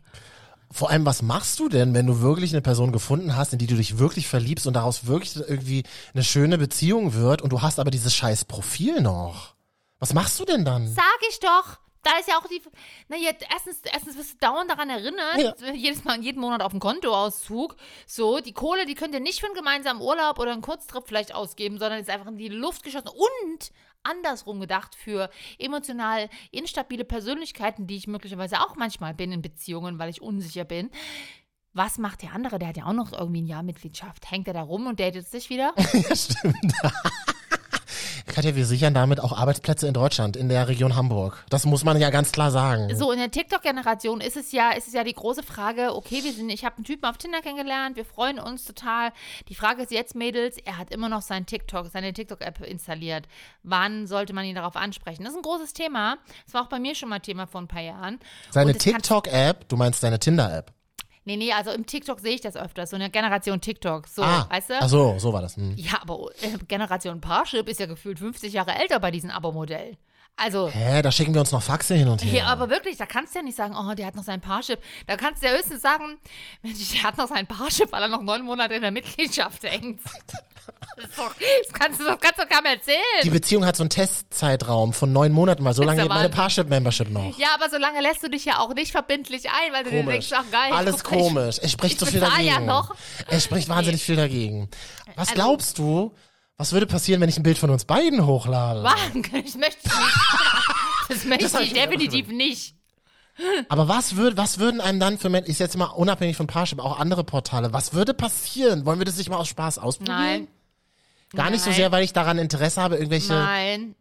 Vor 0.73 0.89
allem, 0.89 1.05
was 1.05 1.21
machst 1.21 1.59
du 1.59 1.69
denn, 1.69 1.93
wenn 1.93 2.07
du 2.07 2.21
wirklich 2.21 2.51
eine 2.51 2.61
Person 2.61 2.91
gefunden 2.91 3.35
hast, 3.35 3.53
in 3.53 3.59
die 3.59 3.67
du 3.67 3.75
dich 3.75 3.99
wirklich 3.99 4.27
verliebst 4.27 4.65
und 4.65 4.73
daraus 4.73 5.05
wirklich 5.05 5.35
irgendwie 5.35 5.83
eine 6.15 6.23
schöne 6.23 6.57
Beziehung 6.57 7.13
wird 7.13 7.43
und 7.43 7.51
du 7.51 7.61
hast 7.61 7.79
aber 7.79 7.91
dieses 7.91 8.15
scheiß 8.15 8.45
Profil 8.45 8.99
noch? 8.99 9.53
Was 9.99 10.15
machst 10.15 10.39
du 10.39 10.45
denn 10.45 10.65
dann? 10.65 10.87
Sag 10.87 11.19
ich 11.29 11.39
doch. 11.39 11.77
Da 12.01 12.17
ist 12.19 12.27
ja 12.27 12.37
auch 12.37 12.47
die. 12.47 12.61
Na, 13.07 13.15
jetzt, 13.15 13.45
erstens, 13.49 13.77
erstens 13.83 14.17
wirst 14.17 14.33
du 14.33 14.37
dauernd 14.39 14.69
daran 14.69 14.89
erinnert, 14.89 15.55
jedes 15.73 16.03
Mal, 16.03 16.19
jeden 16.21 16.41
Monat 16.41 16.61
auf 16.61 16.71
dem 16.71 16.81
Kontoauszug. 16.81 17.75
So, 18.05 18.39
die 18.39 18.51
Kohle, 18.51 18.85
die 18.85 18.95
könnt 18.95 19.13
ihr 19.13 19.21
nicht 19.21 19.39
für 19.39 19.45
einen 19.45 19.55
gemeinsamen 19.55 20.01
Urlaub 20.01 20.39
oder 20.39 20.51
einen 20.51 20.61
Kurztrip 20.61 21.07
vielleicht 21.07 21.33
ausgeben, 21.33 21.77
sondern 21.77 22.01
ist 22.01 22.09
einfach 22.09 22.27
in 22.27 22.37
die 22.37 22.49
Luft 22.49 22.83
geschossen. 22.83 23.07
Und 23.07 23.71
andersrum 24.03 24.59
gedacht 24.59 24.95
für 24.95 25.29
emotional 25.59 26.29
instabile 26.51 27.05
Persönlichkeiten, 27.05 27.87
die 27.87 27.95
ich 27.95 28.07
möglicherweise 28.07 28.61
auch 28.61 28.75
manchmal 28.75 29.13
bin 29.13 29.31
in 29.31 29.41
Beziehungen, 29.41 29.99
weil 29.99 30.09
ich 30.09 30.21
unsicher 30.21 30.65
bin. 30.65 30.89
Was 31.73 31.97
macht 31.97 32.21
der 32.21 32.33
andere? 32.33 32.59
Der 32.59 32.69
hat 32.69 32.77
ja 32.77 32.85
auch 32.85 32.93
noch 32.93 33.13
irgendwie 33.13 33.41
ein 33.41 33.47
Jahr 33.47 33.63
Mitgliedschaft. 33.63 34.29
Hängt 34.29 34.47
er 34.47 34.53
da 34.53 34.61
rum 34.61 34.85
und 34.85 34.99
datet 34.99 35.27
sich 35.27 35.49
wieder? 35.49 35.73
ja, 35.93 36.15
stimmt. 36.15 36.73
Katja, 38.33 38.55
wir 38.55 38.65
sichern 38.65 38.95
damit 38.95 39.19
auch 39.19 39.31
Arbeitsplätze 39.31 39.87
in 39.87 39.93
Deutschland, 39.93 40.35
in 40.35 40.49
der 40.49 40.67
Region 40.67 40.95
Hamburg. 40.95 41.45
Das 41.51 41.67
muss 41.67 41.83
man 41.83 42.01
ja 42.01 42.09
ganz 42.09 42.31
klar 42.31 42.49
sagen. 42.49 42.89
So, 42.95 43.11
in 43.11 43.19
der 43.19 43.29
TikTok-Generation 43.29 44.21
ist 44.21 44.37
es 44.37 44.51
ja, 44.51 44.71
ist 44.71 44.87
es 44.87 44.95
ja 44.95 45.03
die 45.03 45.13
große 45.13 45.43
Frage, 45.43 45.95
okay, 45.95 46.23
wir 46.23 46.33
sind, 46.33 46.49
ich 46.49 46.65
habe 46.65 46.77
einen 46.77 46.83
Typen 46.83 47.05
auf 47.05 47.17
Tinder 47.17 47.41
kennengelernt, 47.41 47.95
wir 47.95 48.05
freuen 48.05 48.39
uns 48.39 48.65
total. 48.65 49.11
Die 49.49 49.53
Frage 49.53 49.83
ist 49.83 49.91
jetzt, 49.91 50.15
Mädels, 50.15 50.57
er 50.65 50.79
hat 50.79 50.89
immer 50.89 51.09
noch 51.09 51.21
sein 51.21 51.45
TikTok, 51.45 51.91
seine 51.93 52.11
TikTok-App 52.11 52.59
installiert. 52.61 53.27
Wann 53.61 54.07
sollte 54.07 54.33
man 54.33 54.45
ihn 54.45 54.55
darauf 54.55 54.77
ansprechen? 54.77 55.25
Das 55.25 55.33
ist 55.33 55.37
ein 55.37 55.43
großes 55.43 55.73
Thema. 55.73 56.17
Das 56.45 56.55
war 56.55 56.63
auch 56.63 56.69
bei 56.69 56.79
mir 56.79 56.95
schon 56.95 57.09
mal 57.09 57.19
Thema 57.19 57.45
vor 57.45 57.61
ein 57.61 57.67
paar 57.67 57.83
Jahren. 57.83 58.19
Seine 58.49 58.73
TikTok-App, 58.73 59.69
du 59.69 59.77
meinst 59.77 60.01
deine 60.01 60.17
Tinder-App. 60.17 60.73
Nee, 61.25 61.37
nee, 61.37 61.53
also 61.53 61.71
im 61.71 61.85
TikTok 61.85 62.19
sehe 62.19 62.35
ich 62.35 62.41
das 62.41 62.57
öfter, 62.57 62.85
so 62.85 62.95
eine 62.95 63.09
Generation 63.09 63.61
TikTok, 63.61 64.07
so, 64.07 64.23
ah, 64.23 64.45
weißt 64.49 64.69
du? 64.71 64.73
ach 64.81 64.89
so, 64.89 65.15
so 65.19 65.31
war 65.31 65.41
das. 65.41 65.55
Hm. 65.55 65.73
Ja, 65.77 66.01
aber 66.01 66.29
äh, 66.41 66.57
Generation 66.67 67.21
Parship 67.21 67.69
ist 67.69 67.79
ja 67.79 67.85
gefühlt 67.85 68.19
50 68.19 68.51
Jahre 68.51 68.75
älter 68.75 68.99
bei 68.99 69.09
diesem 69.09 69.29
Abo-Modell. 69.29 69.97
Also, 70.35 70.67
Hä, 70.69 71.01
da 71.03 71.11
schicken 71.11 71.33
wir 71.33 71.41
uns 71.41 71.51
noch 71.51 71.61
Faxe 71.61 71.93
hin 71.93 72.07
und 72.07 72.23
her. 72.23 72.33
Ja, 72.33 72.45
aber 72.47 72.69
wirklich, 72.69 72.97
da 72.97 73.05
kannst 73.05 73.35
du 73.35 73.39
ja 73.39 73.43
nicht 73.43 73.55
sagen, 73.55 73.75
oh, 73.77 73.93
der 73.93 74.07
hat 74.07 74.15
noch 74.15 74.23
sein 74.23 74.41
Parship. 74.41 74.79
Da 75.05 75.15
kannst 75.15 75.43
du 75.43 75.47
ja 75.47 75.53
höchstens 75.53 75.81
sagen, 75.81 76.17
Mensch, 76.63 76.79
der 76.91 77.03
hat 77.03 77.17
noch 77.17 77.27
sein 77.27 77.45
Parship, 77.45 77.91
weil 77.91 78.01
er 78.01 78.07
noch 78.07 78.21
neun 78.23 78.43
Monate 78.43 78.73
in 78.73 78.81
der 78.81 78.91
Mitgliedschaft 78.91 79.63
hängt. 79.63 79.99
Das, 80.95 81.05
ist 81.09 81.17
doch, 81.17 81.33
das 81.35 81.73
kannst 81.73 81.99
du 81.99 82.03
doch 82.05 82.19
kannst 82.19 82.39
du 82.39 82.45
keinem 82.45 82.67
erzählen. 82.67 82.97
Die 83.23 83.29
Beziehung 83.31 83.65
hat 83.65 83.75
so 83.75 83.83
einen 83.83 83.89
Testzeitraum 83.89 84.93
von 84.93 85.11
neun 85.11 85.31
Monaten, 85.33 85.65
weil 85.65 85.73
so 85.73 85.81
lange 85.83 86.01
geht 86.03 86.07
meine. 86.09 86.29
Parship-Membership 86.29 87.09
noch. 87.09 87.37
ja, 87.37 87.47
aber 87.55 87.69
so 87.69 87.77
lange 87.77 87.99
lässt 87.99 88.23
du 88.23 88.29
dich 88.29 88.45
ja 88.45 88.59
auch 88.59 88.73
nicht 88.73 88.91
verbindlich 88.91 89.49
ein, 89.49 89.73
weil 89.73 89.83
du 89.83 89.89
dir 89.89 90.03
Komisch. 90.03 90.29
denkst, 90.29 90.31
ach 90.33 90.51
geil. 90.51 90.71
Alles 90.71 91.03
guck 91.03 91.13
ich- 91.17 91.23
komisch. 91.23 91.59
Es 91.61 91.71
spricht 91.71 91.93
ich 91.95 91.99
so 91.99 92.05
viel 92.05 92.19
bezahl 92.21 92.37
dagegen. 92.37 92.53
ja 92.53 92.59
noch. 92.61 92.95
Es 93.27 93.43
spricht 93.43 93.67
wahnsinnig 93.69 94.03
viel 94.03 94.15
dagegen. 94.15 94.69
Was 95.15 95.29
Also- 95.29 95.33
glaubst 95.33 95.77
du, 95.79 96.15
was 96.57 96.71
würde 96.71 96.85
passieren, 96.85 97.21
wenn 97.21 97.29
ich 97.29 97.37
ein 97.37 97.43
Bild 97.43 97.57
von 97.57 97.69
uns 97.69 97.85
beiden 97.85 98.25
hochlade? 98.25 98.83
Was? 98.83 98.93
Das 99.43 99.55
möchte 99.55 99.79
ich 99.83 99.95
nicht. 99.95 100.15
Das 101.09 101.25
möchte 101.25 101.43
Das 101.45 101.53
ich 101.55 101.67
ich 101.67 101.73
definitiv 101.73 102.27
nicht. 102.27 102.75
Aber 103.67 103.87
was 103.87 104.15
würd, 104.15 104.37
was 104.37 104.59
würden 104.59 104.79
einem 104.79 104.99
dann 104.99 105.17
für 105.17 105.29
Menschen, 105.29 105.49
ist 105.49 105.59
jetzt 105.59 105.75
mal 105.75 105.85
unabhängig 105.85 106.37
von 106.37 106.47
Parship, 106.47 106.79
auch 106.79 106.99
andere 106.99 107.23
Portale, 107.23 107.73
was 107.73 107.93
würde 107.93 108.13
passieren? 108.13 108.85
Wollen 108.85 108.99
wir 108.99 109.05
das 109.05 109.17
nicht 109.17 109.29
mal 109.29 109.37
aus 109.37 109.47
Spaß 109.47 109.79
ausprobieren? 109.79 110.17
Nein. 110.17 110.47
Gar 111.35 111.49
nicht 111.49 111.61
so 111.61 111.71
Nein. 111.71 111.77
sehr, 111.77 111.91
weil 111.91 112.03
ich 112.03 112.13
daran 112.13 112.37
Interesse 112.37 112.79
habe, 112.79 112.95
irgendwelche 112.95 113.33
Nein. 113.33 113.95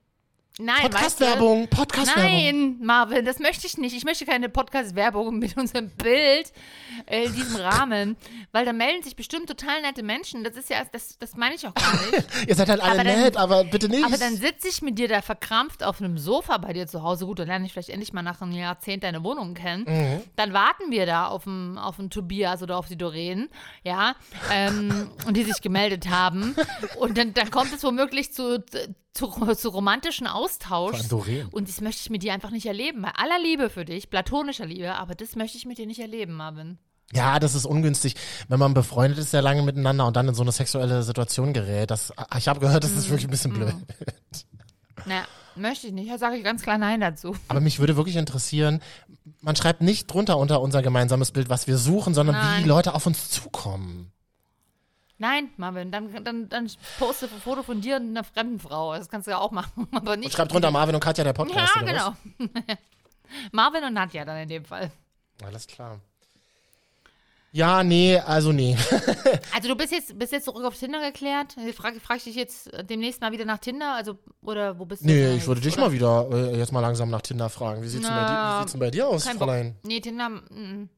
Nein, 0.59 0.77
weißt 0.77 0.93
du, 0.93 1.25
Podcast-Werbung, 1.25 1.69
Podcast-Werbung. 1.69 2.25
Nein, 2.25 2.77
Marvin, 2.83 3.25
das 3.25 3.39
möchte 3.39 3.67
ich 3.67 3.79
nicht. 3.79 3.97
Ich 3.97 4.05
möchte 4.05 4.27
keine 4.27 4.51
Podcast-Werbung 4.51 5.39
mit 5.39 5.57
unserem 5.57 5.89
Bild 5.89 6.53
äh, 7.07 7.25
in 7.25 7.35
diesem 7.35 7.57
Rahmen, 7.57 8.17
weil 8.53 8.67
da 8.67 8.75
melden 8.75 9.03
sich 9.03 9.17
bestimmt 9.17 9.49
total 9.49 9.81
nette 9.81 10.03
Menschen. 10.03 10.45
Das 10.45 10.55
ist 10.57 10.69
ja, 10.69 10.83
das, 10.93 11.17
das 11.19 11.37
meine 11.37 11.55
ich 11.55 11.67
auch 11.67 11.73
gar 11.73 11.93
nicht. 11.95 12.27
Ihr 12.49 12.55
seid 12.55 12.69
halt 12.69 12.83
alle 12.83 13.01
Aber 13.01 13.05
dann- 13.05 13.21
nett, 13.23 13.37
aber 13.39 13.65
bitte 13.65 13.89
nicht. 13.89 14.05
Aber 14.05 14.19
dann 14.19 14.37
sitze 14.37 14.69
ich 14.69 14.83
mit 14.83 14.99
dir 14.99 15.09
da 15.09 15.23
verkrampft 15.23 15.83
auf 15.83 16.01
einem 16.03 16.19
Sofa 16.19 16.59
bei 16.59 16.75
dir 16.75 16.87
zu 16.87 17.03
Hause. 17.03 17.25
Gut, 17.25 17.39
dann 17.39 17.49
lerne 17.49 17.65
ich 17.65 17.73
vielleicht 17.73 17.89
endlich 17.89 18.13
mal 18.13 18.23
nach 18.23 18.43
einem 18.43 18.53
Jahrzehnt 18.53 19.05
deine 19.05 19.25
Wohnung 19.25 19.55
kennen. 19.55 19.85
Mhm. 19.89 20.23
Dann 20.37 20.53
warten 20.53 20.91
wir 20.91 21.07
da 21.07 21.29
auf 21.29 21.45
den, 21.45 21.79
auf 21.79 21.97
Tobias 22.11 22.63
oder 22.63 22.77
auf 22.77 22.89
die 22.89 22.99
Doreen, 22.99 23.49
ja, 23.85 24.17
ähm, 24.53 25.11
und 25.27 25.35
die 25.37 25.45
sich 25.45 25.63
gemeldet 25.63 26.11
haben. 26.11 26.55
Und 26.99 27.17
dann, 27.17 27.33
dann 27.33 27.51
kommt 27.51 27.73
es 27.73 27.83
womöglich 27.85 28.33
zu, 28.35 28.63
zu, 29.13 29.29
zu 29.57 29.69
romantischen 29.69 30.27
Austausch. 30.27 30.99
Und 31.53 31.69
das 31.69 31.81
möchte 31.81 32.01
ich 32.01 32.11
mit 32.11 32.23
dir 32.23 32.33
einfach 32.33 32.51
nicht 32.51 32.67
erleben. 32.67 33.03
Bei 33.03 33.13
aller 33.15 33.39
Liebe 33.43 33.71
für 33.71 33.85
dich, 33.85 34.11
platonischer 34.11 34.67
Liebe, 34.67 34.95
aber 34.95 35.15
das 35.15 35.37
möchte 35.37 35.59
ich 35.59 35.67
mit 35.67 35.79
dir 35.79 35.87
nicht 35.87 36.01
erleben, 36.01 36.35
Marvin. 36.35 36.79
Ja, 37.15 37.39
das 37.39 37.55
ist 37.55 37.67
ungünstig, 37.67 38.15
wenn 38.49 38.59
man 38.59 38.73
befreundet 38.73 39.19
ist 39.19 39.33
sehr 39.33 39.43
lange 39.43 39.63
miteinander 39.63 40.07
und 40.07 40.17
dann 40.17 40.29
in 40.29 40.35
so 40.35 40.43
eine 40.43 40.53
sexuelle 40.53 41.03
Situation 41.03 41.53
gerät. 41.53 41.91
Das, 41.91 42.13
ich 42.39 42.49
habe 42.49 42.61
gehört, 42.61 42.85
das 42.85 42.93
ist 42.93 43.11
wirklich 43.11 43.27
ein 43.27 43.31
bisschen 43.31 43.53
blöd. 43.53 43.75
Naja, 45.05 45.25
möchte 45.57 45.89
ich 45.89 45.93
nicht. 45.93 46.11
Da 46.11 46.17
sage 46.17 46.37
ich 46.37 46.45
ganz 46.45 46.63
klar 46.63 46.79
Nein 46.79 47.01
dazu. 47.01 47.37
Aber 47.49 47.61
mich 47.61 47.81
würde 47.81 47.97
wirklich 47.97 48.17
interessieren, 48.17 48.81
man 49.41 49.57
schreibt 49.57 49.83
nicht 49.83 50.07
drunter 50.07 50.39
unter 50.39 50.61
unser 50.61 50.81
gemeinsames 50.81 51.33
Bild, 51.33 51.49
was 51.49 51.67
wir 51.67 51.77
suchen, 51.77 52.15
sondern 52.15 52.37
Nein. 52.37 52.63
wie 52.65 52.69
Leute 52.69 52.95
auf 52.95 53.07
uns 53.07 53.29
zukommen. 53.29 54.12
Nein, 55.23 55.51
Marvin, 55.57 55.93
dann, 55.93 56.25
dann, 56.25 56.49
dann 56.49 56.69
poste 56.99 57.27
ein 57.27 57.41
Foto 57.41 57.63
von 57.63 57.81
dir 57.81 57.95
und 57.95 58.09
einer 58.09 58.25
fremden 58.25 58.59
Frau. 58.59 58.93
Das 58.97 59.09
kannst 59.09 59.29
du 59.29 59.31
ja 59.31 59.39
auch 59.39 59.53
machen, 59.53 59.87
aber 59.93 60.15
Und 60.15 60.19
nicht. 60.21 60.33
schreibt 60.33 60.53
drunter 60.53 60.73
Marvin 60.73 60.97
und 60.97 61.01
Katja 61.01 61.23
der 61.23 61.33
Podcast. 61.33 61.73
ja, 61.77 61.83
genau. 61.83 62.17
Marvin 63.53 63.85
und 63.85 63.95
Nadja 63.95 64.25
dann 64.25 64.37
in 64.39 64.49
dem 64.49 64.65
Fall. 64.65 64.91
Alles 65.45 65.69
klar. 65.69 66.01
Ja, 67.53 67.85
nee, 67.85 68.19
also 68.19 68.51
nee. 68.51 68.77
Also 69.55 69.69
du 69.69 69.77
bist 69.77 69.93
jetzt, 69.93 70.19
bist 70.19 70.33
jetzt 70.33 70.47
zurück 70.47 70.65
auf 70.65 70.77
Tinder 70.77 71.01
geklärt. 71.01 71.55
Frage 71.77 72.01
frag 72.01 72.17
ich 72.17 72.25
dich 72.25 72.35
jetzt 72.35 72.69
demnächst 72.91 73.21
mal 73.21 73.31
wieder 73.31 73.45
nach 73.45 73.59
Tinder. 73.59 73.95
Also, 73.95 74.19
oder 74.43 74.77
wo 74.81 74.87
bist 74.87 75.03
du? 75.03 75.07
Nee, 75.07 75.37
ich 75.37 75.47
würde 75.47 75.61
dich 75.61 75.75
Oder- 75.75 75.83
mal 75.87 75.93
wieder 75.93 76.29
äh, 76.33 76.59
jetzt 76.59 76.73
mal 76.73 76.81
langsam 76.81 77.11
nach 77.11 77.21
Tinder 77.23 77.49
fragen. 77.49 77.81
Wie 77.83 77.89
sieht's, 77.89 78.07
denn, 78.07 78.15
bei 78.15 78.23
dir, 78.25 78.33
Na, 78.33 78.57
wie 78.57 78.61
sieht's 78.63 78.73
denn 78.73 78.81
bei 78.81 78.91
dir 78.91 79.07
aus, 79.09 79.25
Bock. 79.27 79.37
Fräulein? 79.37 79.77
Nee, 79.85 80.01
Tinder, 80.01 80.31
mm, 80.31 80.89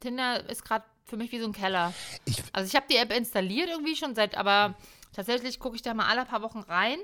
Tinder 0.00 0.48
ist 0.48 0.64
gerade 0.64 0.84
für 1.04 1.16
mich 1.16 1.32
wie 1.32 1.40
so 1.40 1.46
ein 1.46 1.52
Keller. 1.52 1.92
Ich- 2.24 2.42
also 2.52 2.66
ich 2.68 2.74
habe 2.76 2.86
die 2.90 2.96
App 2.96 3.12
installiert 3.16 3.68
irgendwie 3.70 3.96
schon 3.96 4.14
seit, 4.14 4.36
aber 4.36 4.74
tatsächlich 5.14 5.58
gucke 5.58 5.76
ich 5.76 5.82
da 5.82 5.94
mal 5.94 6.06
alle 6.06 6.24
paar 6.24 6.42
Wochen 6.42 6.60
rein, 6.60 6.98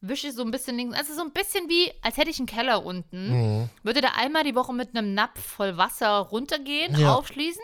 wische 0.00 0.32
so 0.32 0.42
ein 0.42 0.50
bisschen 0.50 0.76
links. 0.76 0.96
Also 0.96 1.14
so 1.14 1.20
ein 1.22 1.32
bisschen 1.32 1.68
wie, 1.68 1.92
als 2.02 2.16
hätte 2.16 2.30
ich 2.30 2.38
einen 2.38 2.46
Keller 2.46 2.84
unten. 2.86 3.60
Mhm. 3.62 3.68
Würde 3.82 4.00
da 4.00 4.12
einmal 4.16 4.44
die 4.44 4.54
Woche 4.54 4.72
mit 4.72 4.96
einem 4.96 5.14
Napf 5.14 5.40
voll 5.40 5.76
Wasser 5.76 6.08
runtergehen, 6.18 6.98
Ja. 6.98 7.14
aufschließen. 7.14 7.62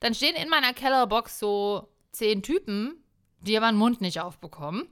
Dann 0.00 0.14
stehen 0.14 0.34
in 0.34 0.48
meiner 0.48 0.72
Kellerbox 0.72 1.38
so 1.38 1.88
zehn 2.10 2.42
Typen, 2.42 2.96
die 3.40 3.56
aber 3.56 3.68
den 3.70 3.76
Mund 3.76 4.00
nicht 4.00 4.20
aufbekommen. 4.20 4.88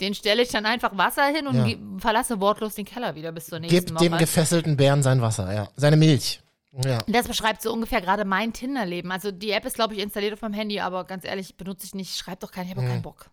Den 0.00 0.14
stelle 0.14 0.42
ich 0.42 0.48
dann 0.48 0.64
einfach 0.66 0.96
Wasser 0.96 1.26
hin 1.26 1.46
und 1.46 1.68
Ja. 1.68 1.76
verlasse 1.98 2.40
wortlos 2.40 2.74
den 2.74 2.84
Keller 2.86 3.14
wieder 3.14 3.30
bis 3.32 3.46
zur 3.46 3.58
nächsten 3.60 3.86
Gib 3.86 3.98
dem 3.98 4.12
Woche. 4.12 4.20
gefesselten 4.20 4.76
Bären 4.76 5.02
sein 5.02 5.20
Wasser, 5.20 5.52
ja. 5.52 5.68
Seine 5.76 5.96
Milch. 5.96 6.40
Ja. 6.84 6.98
Das 7.06 7.26
beschreibt 7.26 7.62
so 7.62 7.72
ungefähr 7.72 8.00
gerade 8.00 8.24
mein 8.24 8.52
Tinder-Leben. 8.52 9.10
Also 9.10 9.30
die 9.30 9.50
App 9.50 9.64
ist, 9.64 9.74
glaube 9.74 9.94
ich, 9.94 10.00
installiert 10.00 10.34
auf 10.34 10.42
meinem 10.42 10.54
Handy, 10.54 10.80
aber 10.80 11.04
ganz 11.04 11.24
ehrlich, 11.24 11.56
benutze 11.56 11.86
ich 11.86 11.94
nicht. 11.94 12.16
Schreib 12.16 12.40
doch 12.40 12.50
keinen, 12.52 12.66
ich 12.66 12.70
habe 12.76 12.82
auch 12.82 12.90
keinen 12.90 13.02
Bock. 13.02 13.30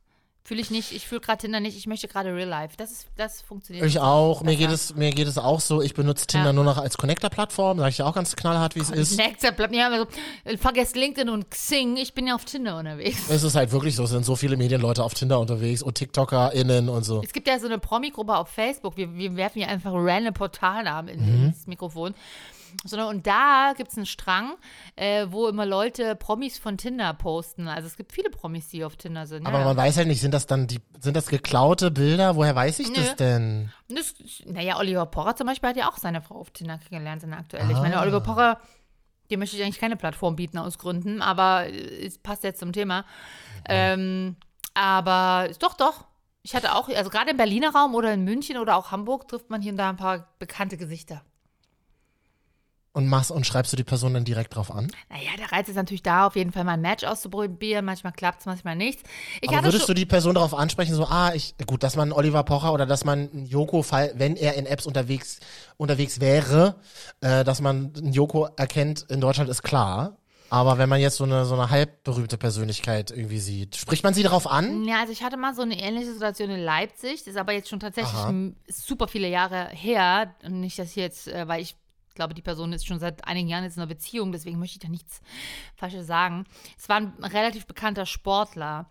Fühle 0.48 0.62
ich 0.62 0.70
nicht. 0.70 0.92
Ich 0.92 1.08
fühle 1.08 1.22
gerade 1.22 1.40
Tinder 1.40 1.60
nicht. 1.60 1.76
Ich 1.76 1.88
möchte 1.88 2.08
gerade 2.08 2.34
Real 2.34 2.48
Life. 2.48 2.76
Das 2.78 2.92
ist, 2.92 3.08
das 3.18 3.42
funktioniert. 3.42 3.84
Ich 3.88 4.00
auch. 4.00 4.44
Mir 4.44 4.56
geht 4.56 4.70
es, 4.70 4.94
mir 4.94 5.10
geht 5.10 5.28
es 5.28 5.40
auch 5.40 5.60
so. 5.60 5.82
Ich 5.82 5.96
benutze 5.96 6.28
Tinder 6.28 6.48
Ja. 6.48 6.54
nur 6.54 6.64
noch 6.64 6.78
als 6.78 6.98
Connector-Plattform. 6.98 7.80
Sag 7.80 7.90
ich 7.90 7.98
ja 7.98 8.06
auch 8.06 8.14
ganz 8.14 8.36
knallhart, 8.36 8.76
wie 8.76 8.80
es 8.82 8.92
ist. 8.92 9.18
Bleibt 9.18 9.42
ja 9.74 9.88
immer 9.88 9.98
so, 10.02 10.08
äh, 10.44 10.56
vergesst 10.58 10.96
LinkedIn 10.96 11.30
und 11.30 11.50
Xing. 11.50 11.98
Ich 11.98 12.14
bin 12.14 12.28
ja 12.28 12.36
auf 12.36 12.46
Tinder 12.46 12.78
unterwegs. 12.78 13.28
Es 13.28 13.42
ist 13.42 13.56
halt 13.56 13.72
wirklich 13.72 13.96
so. 13.96 14.04
Es 14.04 14.12
sind 14.12 14.24
so 14.24 14.36
viele 14.36 14.56
Medienleute 14.56 15.04
auf 15.04 15.16
Tinder 15.16 15.40
unterwegs 15.40 15.82
und 15.82 15.96
TikTokerInnen 15.96 16.90
und 16.90 17.04
so. 17.04 17.24
Es 17.24 17.34
gibt 17.34 17.48
ja 17.48 17.58
so 17.60 17.66
eine 17.66 17.80
Promi-Gruppe 17.80 18.38
auf 18.38 18.48
Facebook. 18.50 18.98
Wir, 18.98 19.16
wir 19.16 19.36
werfen 19.36 19.60
ja 19.60 19.68
einfach 19.68 19.92
random 19.96 20.36
Portalnamen 20.36 21.16
Mhm. 21.40 21.46
ins 21.48 21.66
Mikrofon. 21.66 22.14
Sondern, 22.84 23.08
und 23.10 23.26
da 23.28 23.74
gibt 23.78 23.92
es 23.92 23.98
einen 23.98 24.06
Strang, 24.06 24.56
äh, 24.96 25.28
wo 25.30 25.48
immer 25.48 25.66
Leute 25.66 26.16
Promis 26.16 26.58
von 26.58 26.78
Tinder 26.78 27.14
posten. 27.14 27.68
Also 27.68 27.88
es 27.88 27.96
gibt 27.98 28.12
viele 28.12 28.30
Promis, 28.30 28.68
die 28.70 28.84
auf 28.84 28.96
Tinder 28.96 29.26
sind. 29.28 29.46
Aber 29.48 29.60
ja. 29.60 29.66
man 29.66 29.78
weiß 29.78 29.98
halt 29.98 30.08
nicht, 30.08 30.22
sind 30.22 30.34
das 30.34 30.46
dann 30.48 30.68
die, 30.68 30.82
sind 31.00 31.16
das 31.16 31.28
geklaute 31.28 31.92
Bilder? 31.92 32.36
Woher 32.36 32.56
weiß 32.56 32.80
ich 32.80 32.92
das 32.94 33.10
Nö. 33.12 33.16
denn? 33.16 33.72
Das, 33.88 34.14
naja, 34.46 34.78
Oliver 34.78 35.06
Pocher 35.06 35.36
zum 35.36 35.48
Beispiel 35.48 35.70
hat 35.70 35.78
ja 35.78 35.90
auch 35.90 35.98
seine 35.98 36.22
Frau 36.22 36.36
auf 36.36 36.52
Tinder 36.52 36.78
kennengelernt, 36.78 37.22
seine 37.22 37.38
aktuelle. 37.38 37.72
Ich 37.72 37.78
Ah. 37.78 37.82
meine, 37.82 38.00
Oliver 38.02 38.22
Pocher, 38.22 38.60
dem 39.32 39.40
möchte 39.40 39.56
ich 39.58 39.64
eigentlich 39.64 39.80
keine 39.80 39.96
Plattform 39.96 40.36
bieten 40.36 40.58
aus 40.58 40.78
Gründen, 40.78 41.22
aber 41.22 41.68
äh, 41.68 42.06
es 42.06 42.18
passt 42.18 42.44
jetzt 42.44 42.60
zum 42.60 42.74
Thema. 42.74 43.06
Ähm, 43.68 44.36
aber 44.74 45.50
doch, 45.60 45.74
doch. 45.74 46.06
Ich 46.44 46.54
hatte 46.56 46.76
auch, 46.76 46.90
also 46.90 47.10
gerade 47.10 47.32
im 47.32 47.38
Berliner 47.38 47.74
Raum 47.74 47.96
oder 47.96 48.14
in 48.14 48.24
München 48.24 48.58
oder 48.58 48.76
auch 48.76 48.92
Hamburg 48.92 49.28
trifft 49.28 49.50
man 49.50 49.62
hier 49.64 49.72
und 49.72 49.78
da 49.78 49.90
ein 49.90 49.98
paar 49.98 50.28
bekannte 50.38 50.78
Gesichter. 50.78 51.24
Und 52.96 53.10
machst 53.10 53.30
und 53.30 53.46
schreibst 53.46 53.74
du 53.74 53.76
die 53.76 53.84
Person 53.84 54.14
dann 54.14 54.24
direkt 54.24 54.56
drauf 54.56 54.72
an? 54.72 54.90
Naja, 55.10 55.32
der 55.38 55.52
Reiz 55.52 55.68
ist 55.68 55.76
natürlich 55.76 56.02
da, 56.02 56.28
auf 56.28 56.38
jeden 56.38 56.54
Fall 56.54 56.64
mal 56.64 56.76
ein 56.76 56.82
Match 56.82 57.04
auszuprobieren. 57.04 57.84
Manchmal 57.84 58.14
klappt 58.14 58.40
es, 58.40 58.46
manchmal 58.46 58.78
nichts. 58.78 59.04
Ich 59.42 59.50
Aber 59.50 59.66
würdest 59.66 59.90
du 59.90 59.94
die 59.94 60.06
Person 60.06 60.36
darauf 60.36 60.54
ansprechen, 60.54 60.96
so, 60.96 61.04
ah, 61.04 61.34
ich, 61.34 61.56
gut, 61.68 61.84
dass 61.84 61.98
man 61.98 62.14
Oliver 62.14 62.44
Pocher 62.44 62.72
oder 62.72 62.86
dass 62.86 63.04
man 63.04 63.30
einen 63.30 63.48
Joko, 63.48 63.82
fall, 63.82 64.14
wenn 64.16 64.38
er 64.38 64.54
in 64.54 64.66
Apps 64.66 64.86
unterwegs, 64.86 65.42
unterwegs 65.76 66.22
wäre, 66.22 66.76
äh, 67.20 67.44
dass 67.44 67.60
man 67.60 67.92
einen 67.98 68.14
Joko 68.14 68.48
erkennt 68.56 69.06
in 69.10 69.20
Deutschland, 69.20 69.50
ist 69.50 69.64
klar. 69.64 70.16
Aber 70.50 70.78
wenn 70.78 70.88
man 70.88 71.02
jetzt 71.02 71.18
so 71.18 71.26
eine, 71.26 71.44
so 71.44 71.56
eine 71.56 71.70
halbberühmte 71.70 72.38
Persönlichkeit 72.38 73.12
irgendwie 73.12 73.40
sieht, 73.40 73.76
spricht 73.76 74.06
man 74.06 74.14
sie 74.14 74.24
darauf 74.24 74.50
an? 74.50 74.86
Ja, 74.86 75.02
also 75.02 75.12
ich 75.12 75.22
hatte 75.22 75.36
mal 75.36 75.54
so 75.54 75.64
eine 75.64 75.78
ähnliche 75.78 76.14
Situation 76.14 76.50
in 76.50 76.62
Leipzig. 76.62 77.26
Das 77.26 77.34
ist 77.34 77.38
aber 77.38 77.52
jetzt 77.52 77.68
schon 77.68 77.82
tatsächlich 77.82 78.14
Aha. 78.14 78.34
super 78.70 79.10
viele 79.10 79.28
Jahre 79.28 79.68
her. 79.72 80.34
Und 80.46 80.62
nicht, 80.62 80.80
dass 80.80 80.92
ich 80.92 80.96
jetzt, 80.96 81.28
äh, 81.28 81.46
weil 81.48 81.62
ich 81.62 81.76
glaube, 82.16 82.34
die 82.34 82.42
Person 82.42 82.74
ist 82.74 82.88
schon 82.88 83.00
seit 83.00 83.28
einigen 83.28 83.48
Jahren 83.48 83.64
jetzt 83.64 83.76
in 83.76 83.82
einer 83.82 83.90
Beziehung, 83.90 84.32
deswegen 84.32 84.60
möchte 84.60 84.76
ich 84.76 84.80
da 84.80 84.88
nichts 84.88 85.22
Falsches 85.76 86.08
sagen. 86.08 86.46
Es 86.78 86.90
war 86.90 86.98
ein 86.98 87.14
relativ 87.22 87.66
bekannter 87.68 88.06
Sportler. 88.06 88.90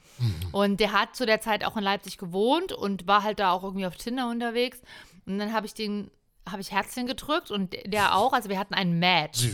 Und 0.52 0.80
der 0.80 0.92
hat 0.92 1.16
zu 1.16 1.26
der 1.26 1.40
Zeit 1.40 1.64
auch 1.64 1.76
in 1.76 1.84
Leipzig 1.84 2.18
gewohnt 2.18 2.72
und 2.72 3.06
war 3.06 3.22
halt 3.22 3.40
da 3.40 3.50
auch 3.52 3.64
irgendwie 3.64 3.87
auf 3.87 3.96
Tinder 3.96 4.28
unterwegs. 4.28 4.80
Und 5.26 5.38
dann 5.38 5.52
habe 5.52 5.66
ich 5.66 5.74
den 5.74 6.10
habe 6.48 6.60
ich 6.60 6.72
Herzchen 6.72 7.06
gedrückt 7.06 7.50
und 7.50 7.74
der 7.87 8.14
auch, 8.16 8.34
also 8.34 8.50
wir 8.50 8.58
hatten 8.58 8.74
ein 8.74 8.98
Match. 8.98 9.48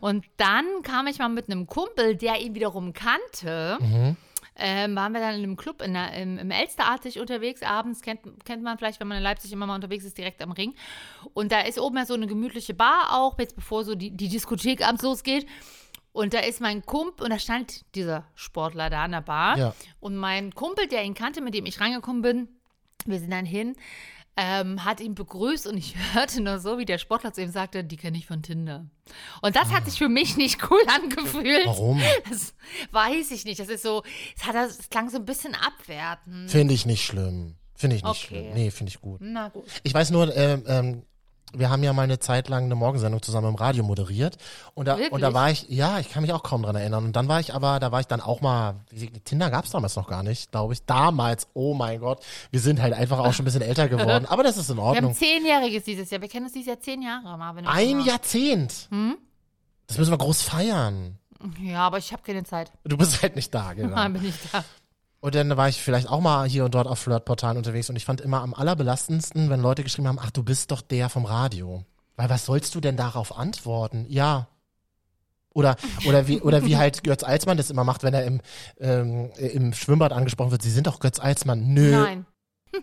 Und 0.00 0.24
dann 0.38 0.64
kam 0.82 1.06
ich 1.06 1.18
mal 1.18 1.28
mit 1.28 1.48
einem 1.48 1.68
Kumpel, 1.68 2.16
der 2.16 2.40
ihn 2.40 2.56
wiederum 2.56 2.92
kannte, 2.92 3.78
ähm, 4.64 4.94
waren 4.94 5.12
wir 5.12 5.20
dann 5.20 5.34
in 5.34 5.42
einem 5.42 5.56
Club 5.56 5.82
in 5.82 5.94
der, 5.94 6.12
im, 6.14 6.38
im 6.38 6.50
Elsterartig 6.52 7.18
unterwegs. 7.18 7.62
Abends 7.62 8.00
kennt, 8.00 8.20
kennt 8.44 8.62
man 8.62 8.78
vielleicht, 8.78 9.00
wenn 9.00 9.08
man 9.08 9.18
in 9.18 9.24
Leipzig 9.24 9.52
immer 9.52 9.66
mal 9.66 9.74
unterwegs 9.74 10.04
ist, 10.04 10.16
direkt 10.16 10.40
am 10.40 10.52
Ring. 10.52 10.74
Und 11.34 11.50
da 11.50 11.62
ist 11.62 11.80
oben 11.80 11.96
ja 11.96 12.06
so 12.06 12.14
eine 12.14 12.28
gemütliche 12.28 12.72
Bar 12.72 13.08
auch, 13.10 13.36
jetzt 13.40 13.56
bevor 13.56 13.84
so 13.84 13.96
die, 13.96 14.12
die 14.12 14.28
Diskothek 14.28 14.86
abends 14.86 15.02
losgeht. 15.02 15.46
Und 16.12 16.32
da 16.32 16.38
ist 16.38 16.60
mein 16.60 16.86
Kumpel, 16.86 17.24
und 17.24 17.30
da 17.30 17.38
stand 17.40 17.82
dieser 17.96 18.24
Sportler 18.36 18.88
da 18.88 19.02
an 19.02 19.12
der 19.12 19.22
Bar. 19.22 19.58
Ja. 19.58 19.74
Und 19.98 20.16
mein 20.16 20.54
Kumpel, 20.54 20.86
der 20.86 21.02
ihn 21.02 21.14
kannte, 21.14 21.40
mit 21.40 21.54
dem 21.54 21.66
ich 21.66 21.80
reingekommen 21.80 22.22
bin, 22.22 22.48
wir 23.04 23.18
sind 23.18 23.32
dann 23.32 23.46
hin, 23.46 23.74
ähm, 24.36 24.84
hat 24.84 25.00
ihn 25.00 25.14
begrüßt 25.14 25.66
und 25.66 25.76
ich 25.76 25.94
hörte 26.14 26.40
nur 26.40 26.58
so, 26.58 26.78
wie 26.78 26.84
der 26.84 26.98
Sportler 26.98 27.32
zu 27.32 27.42
ihm 27.42 27.50
sagte, 27.50 27.84
die 27.84 27.96
kenne 27.96 28.16
ich 28.16 28.26
von 28.26 28.42
Tinder. 28.42 28.86
Und 29.42 29.56
das 29.56 29.70
hat 29.70 29.84
sich 29.84 29.98
für 29.98 30.08
mich 30.08 30.36
nicht 30.36 30.58
cool 30.70 30.80
angefühlt. 30.86 31.66
Warum? 31.66 32.00
Das 32.28 32.54
weiß 32.92 33.30
ich 33.32 33.44
nicht. 33.44 33.60
Das 33.60 33.68
ist 33.68 33.82
so, 33.82 34.02
es, 34.36 34.44
hat, 34.46 34.54
es 34.56 34.88
klang 34.90 35.10
so 35.10 35.18
ein 35.18 35.24
bisschen 35.24 35.54
abwertend. 35.54 36.50
Finde 36.50 36.72
ich 36.74 36.86
nicht 36.86 37.04
schlimm. 37.04 37.56
Finde 37.74 37.96
ich 37.96 38.02
nicht 38.04 38.10
Okay. 38.10 38.26
schlimm. 38.26 38.54
Nee, 38.54 38.70
finde 38.70 38.90
ich 38.90 39.00
gut. 39.00 39.20
Na 39.22 39.48
gut. 39.48 39.64
Ich 39.82 39.92
weiß 39.92 40.10
nur, 40.10 40.34
ähm, 40.36 40.62
ähm, 40.66 41.02
wir 41.54 41.70
haben 41.70 41.82
ja 41.82 41.92
mal 41.92 42.02
eine 42.02 42.18
Zeit 42.18 42.48
lang 42.48 42.64
eine 42.64 42.74
Morgensendung 42.74 43.22
zusammen 43.22 43.48
im 43.48 43.54
Radio 43.54 43.84
moderiert. 43.84 44.36
Und 44.74 44.88
da, 44.88 44.96
und 45.10 45.20
da 45.20 45.34
war 45.34 45.50
ich, 45.50 45.66
ja, 45.68 45.98
ich 45.98 46.10
kann 46.10 46.22
mich 46.22 46.32
auch 46.32 46.42
kaum 46.42 46.62
dran 46.62 46.76
erinnern. 46.76 47.04
Und 47.04 47.14
dann 47.14 47.28
war 47.28 47.40
ich 47.40 47.54
aber, 47.54 47.80
da 47.80 47.92
war 47.92 48.00
ich 48.00 48.06
dann 48.06 48.20
auch 48.20 48.40
mal, 48.40 48.76
Tinder 49.24 49.50
gab 49.50 49.64
es 49.64 49.70
damals 49.70 49.96
noch 49.96 50.08
gar 50.08 50.22
nicht, 50.22 50.50
glaube 50.50 50.72
ich. 50.72 50.84
Damals, 50.84 51.48
oh 51.54 51.74
mein 51.74 52.00
Gott, 52.00 52.24
wir 52.50 52.60
sind 52.60 52.80
halt 52.80 52.94
einfach 52.94 53.18
auch 53.18 53.32
schon 53.32 53.42
ein 53.42 53.46
bisschen 53.46 53.62
älter 53.62 53.88
geworden. 53.88 54.26
Aber 54.28 54.42
das 54.42 54.56
ist 54.56 54.70
in 54.70 54.76
Wir 54.76 54.82
haben 54.82 54.94
Ordnung. 54.96 55.14
zehnjähriges 55.14 55.84
dieses 55.84 56.10
Jahr. 56.10 56.20
Wir 56.20 56.28
kennen 56.28 56.46
uns 56.46 56.52
dieses 56.54 56.68
Jahr 56.68 56.80
zehn 56.80 57.02
Jahre, 57.02 57.36
Marvin. 57.36 57.66
Ein 57.66 58.00
ich. 58.00 58.06
Jahrzehnt. 58.06 58.88
Hm? 58.90 59.16
Das 59.86 59.98
müssen 59.98 60.10
wir 60.10 60.18
groß 60.18 60.42
feiern. 60.42 61.18
Ja, 61.60 61.80
aber 61.80 61.98
ich 61.98 62.12
habe 62.12 62.22
keine 62.22 62.44
Zeit. 62.44 62.70
Du 62.84 62.96
bist 62.96 63.20
halt 63.22 63.36
nicht 63.36 63.52
da, 63.54 63.72
genau. 63.74 63.88
Nein, 63.96 64.12
bin 64.12 64.24
ich 64.26 64.34
da. 64.52 64.64
Und 65.22 65.36
dann 65.36 65.56
war 65.56 65.68
ich 65.68 65.80
vielleicht 65.80 66.08
auch 66.10 66.20
mal 66.20 66.48
hier 66.48 66.64
und 66.64 66.74
dort 66.74 66.88
auf 66.88 66.98
Flirtportalen 66.98 67.56
unterwegs 67.56 67.88
und 67.88 67.94
ich 67.94 68.04
fand 68.04 68.20
immer 68.20 68.40
am 68.40 68.54
allerbelastendsten, 68.54 69.50
wenn 69.50 69.60
Leute 69.60 69.84
geschrieben 69.84 70.08
haben, 70.08 70.18
ach, 70.20 70.32
du 70.32 70.42
bist 70.42 70.72
doch 70.72 70.80
der 70.80 71.08
vom 71.08 71.26
Radio. 71.26 71.84
Weil 72.16 72.28
was 72.28 72.44
sollst 72.44 72.74
du 72.74 72.80
denn 72.80 72.96
darauf 72.96 73.38
antworten? 73.38 74.04
Ja. 74.08 74.48
Oder, 75.54 75.76
oder 76.06 76.26
wie, 76.26 76.40
oder 76.40 76.64
wie 76.66 76.76
halt 76.76 77.04
Götz 77.04 77.22
Alsmann 77.22 77.56
das 77.56 77.70
immer 77.70 77.84
macht, 77.84 78.02
wenn 78.02 78.14
er 78.14 78.24
im, 78.24 78.40
ähm, 78.80 79.30
im 79.36 79.72
Schwimmbad 79.74 80.12
angesprochen 80.12 80.50
wird, 80.50 80.62
sie 80.62 80.70
sind 80.72 80.88
doch 80.88 80.98
Götz 80.98 81.20
Alsmann. 81.20 81.72
Nö. 81.72 81.92
Nein. 81.92 82.26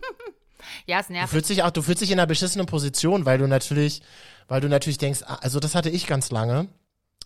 ja, 0.86 0.99
es 1.02 1.08
Du 1.08 1.13
nervt. 1.13 1.32
fühlst 1.32 1.49
dich 1.49 1.63
auch, 1.63 1.71
du 1.71 1.82
fühlst 1.82 2.02
dich 2.02 2.12
in 2.12 2.19
einer 2.19 2.28
beschissenen 2.28 2.67
Position, 2.67 3.25
weil 3.25 3.38
du 3.38 3.47
natürlich, 3.47 4.02
weil 4.47 4.62
du 4.62 4.69
natürlich 4.69 4.97
denkst, 4.97 5.23
ah, 5.25 5.39
also 5.41 5.60
das 5.60 5.75
hatte 5.75 5.89
ich 5.89 6.08
ganz 6.08 6.32
lange. 6.32 6.69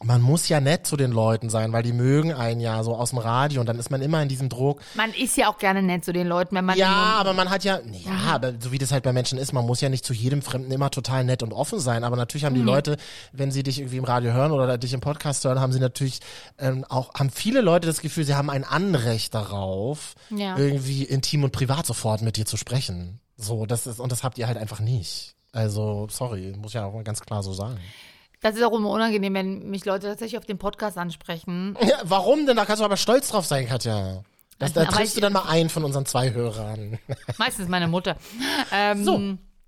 Man 0.04 0.22
muss 0.22 0.50
ja 0.50 0.60
nett 0.60 0.86
zu 0.86 0.98
den 0.98 1.12
Leuten 1.12 1.50
sein, 1.50 1.72
weil 1.74 1.84
die 1.84 1.94
mögen 1.94 2.34
einen 2.34 2.60
ja 2.60 2.84
so 2.84 2.96
aus 2.96 3.12
dem 3.12 3.20
Radio 3.20 3.62
und 3.62 3.68
dann 3.68 3.80
ist 3.80 3.90
man 3.90 4.02
immer 4.02 4.22
in 4.22 4.28
diesem 4.30 4.50
Druck. 4.50 4.82
Man 4.96 5.14
ist 5.14 5.38
ja 5.38 5.50
auch 5.50 5.58
gerne 5.58 5.82
nett 5.82 6.04
zu 6.04 6.12
den 6.14 6.28
Leuten, 6.28 6.56
wenn 6.56 6.66
man. 6.66 6.78
Ja, 6.78 7.16
aber 7.18 7.34
man 7.34 7.50
hat 7.50 7.64
ja, 7.64 7.80
ja, 7.80 8.34
aber 8.34 8.54
so 8.60 8.72
wie 8.72 8.78
das 8.78 8.92
halt 8.92 9.04
bei 9.04 9.14
Menschen 9.14 9.38
ist, 9.38 9.54
man 9.54 9.66
muss 9.66 9.82
ja 9.82 9.90
nicht 9.90 10.06
zu 10.06 10.14
jedem 10.14 10.42
Fremden 10.42 10.72
immer 10.72 10.92
total 10.92 11.24
nett 11.24 11.42
und 11.44 11.54
offen 11.54 11.80
sein. 11.80 12.04
Aber 12.04 12.16
natürlich 12.16 12.46
haben 12.46 12.56
die 12.56 12.62
Leute, 12.62 12.98
wenn 13.32 13.52
sie 13.52 13.64
dich 13.64 13.80
irgendwie 13.80 13.98
im 13.98 14.04
Radio 14.04 14.34
hören 14.34 14.52
oder 14.52 14.78
dich 14.78 14.94
im 14.94 15.00
Podcast 15.02 15.44
hören, 15.46 15.60
haben 15.60 15.72
sie 15.74 15.80
natürlich 15.80 16.20
ähm, 16.60 16.86
auch, 16.90 17.14
haben 17.16 17.30
viele 17.30 17.62
Leute 17.62 17.88
das 17.88 18.02
Gefühl, 18.02 18.26
sie 18.26 18.36
haben 18.36 18.50
ein 18.50 18.64
Anrecht 18.64 19.34
darauf, 19.34 20.16
Ja. 20.30 20.58
irgendwie 20.58 21.04
intim 21.04 21.44
und 21.44 21.52
privat 21.52 21.86
sofort 21.86 22.22
mit 22.22 22.38
dir 22.38 22.46
zu 22.46 22.58
sprechen. 22.58 23.20
So, 23.38 23.66
das 23.66 23.88
ist, 23.88 24.00
und 24.00 24.12
das 24.12 24.24
habt 24.24 24.38
ihr 24.38 24.48
halt 24.48 24.58
einfach 24.58 24.80
nicht. 24.80 25.36
Also, 25.52 26.08
sorry, 26.10 26.54
muss 26.58 26.74
ja 26.74 26.86
auch 26.86 26.94
mal 26.94 27.04
ganz 27.04 27.22
klar 27.22 27.44
so 27.44 27.54
sagen. 27.54 27.78
Das 28.44 28.56
ist 28.56 28.62
auch 28.64 28.74
immer 28.74 28.90
unangenehm, 28.92 29.34
wenn 29.34 29.70
mich 29.70 29.86
Leute 29.86 30.06
tatsächlich 30.08 30.38
auf 30.38 30.46
den 30.46 30.60
Podcast 30.60 30.98
ansprechen. 31.00 31.76
Ja, 31.82 31.98
warum 32.04 32.46
denn? 32.46 32.56
Da 32.58 32.66
kannst 32.66 32.82
du 32.82 32.86
aber 32.86 32.98
stolz 32.98 33.30
drauf 33.30 33.46
sein, 33.46 33.68
Katja. 33.68 34.22
Das, 34.60 34.74
da 34.74 34.82
Aber 34.82 34.92
triffst 34.92 35.14
ich- 35.14 35.16
du 35.16 35.22
dann 35.22 35.34
mal 35.34 35.50
einen 35.50 35.70
von 35.70 35.84
unseren 35.84 36.06
zwei 36.06 36.32
Hörern. 36.34 37.00
Meistens 37.38 37.68
meine 37.68 37.88
Mutter. 37.88 38.18
Ähm, 38.72 39.04
So. 39.04 39.20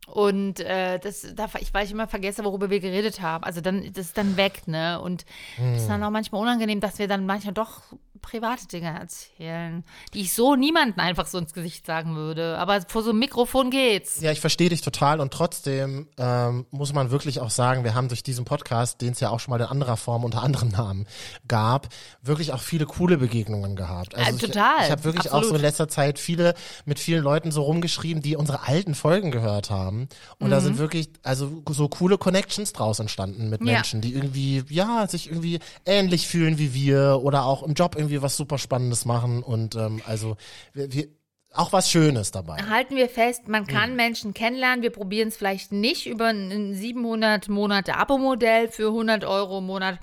Und 0.07 0.59
äh, 0.59 0.99
das, 0.99 1.25
da, 1.35 1.47
ich, 1.59 1.73
weil 1.73 1.85
ich 1.85 1.91
immer 1.91 2.07
vergesse, 2.07 2.43
worüber 2.45 2.69
wir 2.69 2.79
geredet 2.79 3.21
haben. 3.21 3.43
Also 3.43 3.59
dann, 3.59 3.91
das 3.91 4.05
ist 4.05 4.17
dann 4.17 4.37
weg, 4.37 4.67
ne? 4.67 5.01
Und 5.01 5.25
das 5.57 5.81
ist 5.81 5.87
dann 5.89 6.01
Hm. 6.01 6.03
auch 6.03 6.11
manchmal 6.11 6.41
unangenehm, 6.41 6.79
dass 6.79 6.99
wir 6.99 7.07
dann 7.07 7.25
manchmal 7.25 7.55
doch 7.55 7.81
private 8.25 8.67
Dinge 8.67 8.97
erzählen, 8.99 9.83
die 10.13 10.21
ich 10.21 10.33
so 10.33 10.55
niemandem 10.55 10.99
einfach 10.99 11.27
so 11.27 11.37
ins 11.37 11.53
Gesicht 11.53 11.85
sagen 11.85 12.15
würde. 12.15 12.57
Aber 12.57 12.81
vor 12.87 13.03
so 13.03 13.11
einem 13.11 13.19
Mikrofon 13.19 13.69
geht's. 13.69 14.19
Ja, 14.21 14.31
ich 14.31 14.41
verstehe 14.41 14.69
dich 14.69 14.81
total 14.81 15.19
und 15.19 15.31
trotzdem 15.31 16.07
ähm, 16.17 16.65
muss 16.71 16.91
man 16.93 17.11
wirklich 17.11 17.39
auch 17.39 17.51
sagen, 17.51 17.83
wir 17.83 17.93
haben 17.93 18.07
durch 18.07 18.23
diesen 18.23 18.43
Podcast, 18.45 19.01
den 19.01 19.11
es 19.13 19.19
ja 19.19 19.29
auch 19.29 19.39
schon 19.39 19.51
mal 19.51 19.59
in 19.61 19.67
anderer 19.67 19.95
Form 19.97 20.23
unter 20.23 20.41
anderem 20.43 20.69
Namen 20.69 21.05
gab, 21.47 21.87
wirklich 22.23 22.51
auch 22.51 22.61
viele 22.61 22.85
coole 22.85 23.17
Begegnungen 23.17 23.75
gehabt. 23.75 24.15
Also 24.15 24.31
Äh, 24.31 24.35
ich, 24.35 24.41
total, 24.41 24.83
Ich 24.85 24.91
habe 24.91 25.03
wirklich 25.03 25.29
auch 25.29 25.35
absolut. 25.35 25.49
so 25.49 25.55
in 25.55 25.61
letzter 25.61 25.87
Zeit 25.87 26.17
viele 26.19 26.55
mit 26.85 26.99
vielen 26.99 27.23
Leuten 27.23 27.51
so 27.51 27.61
rumgeschrieben, 27.61 28.21
die 28.23 28.35
unsere 28.35 28.63
alten 28.67 28.95
Folgen 28.95 29.31
gehört 29.31 29.69
haben 29.69 30.07
und 30.39 30.47
Mhm. 30.47 30.51
da 30.51 30.61
sind 30.61 30.77
wirklich 30.77 31.09
also 31.23 31.61
so 31.69 31.87
coole 31.89 32.17
Connections 32.17 32.73
draus 32.73 32.99
entstanden 32.99 33.49
mit 33.49 33.61
Ja. 33.61 33.73
Menschen, 33.73 34.01
die 34.01 34.13
irgendwie 34.13 34.63
ja 34.69 35.07
sich 35.07 35.29
irgendwie 35.29 35.59
ähnlich 35.85 36.27
fühlen 36.27 36.57
wie 36.57 36.73
wir 36.73 37.19
oder 37.21 37.45
auch 37.45 37.61
im 37.63 37.73
Job 37.73 37.95
irgendwie 37.95 38.14
was 38.21 38.37
super 38.37 38.57
Spannendes 38.57 39.05
machen 39.05 39.43
und 39.43 39.75
ähm, 39.75 40.01
also 40.05 40.37
wir, 40.73 40.91
wir 40.93 41.07
auch 41.53 41.71
was 41.71 41.89
Schönes 41.89 42.31
dabei. 42.31 42.57
Halten 42.57 42.95
wir 42.95 43.07
fest, 43.09 43.47
man 43.47 43.65
kann 43.65 43.91
Hm. 43.91 43.95
Menschen 43.95 44.33
kennenlernen. 44.33 44.83
Wir 44.83 44.89
probieren 44.91 45.29
es 45.29 45.37
vielleicht 45.37 45.71
nicht 45.71 46.05
über 46.05 46.27
ein 46.27 46.73
700 46.75 47.47
Monate 47.47 47.95
Abo-Modell 47.95 48.67
für 48.69 48.87
100 48.87 49.23
Euro 49.23 49.59
im 49.59 49.65
Monat. 49.65 49.99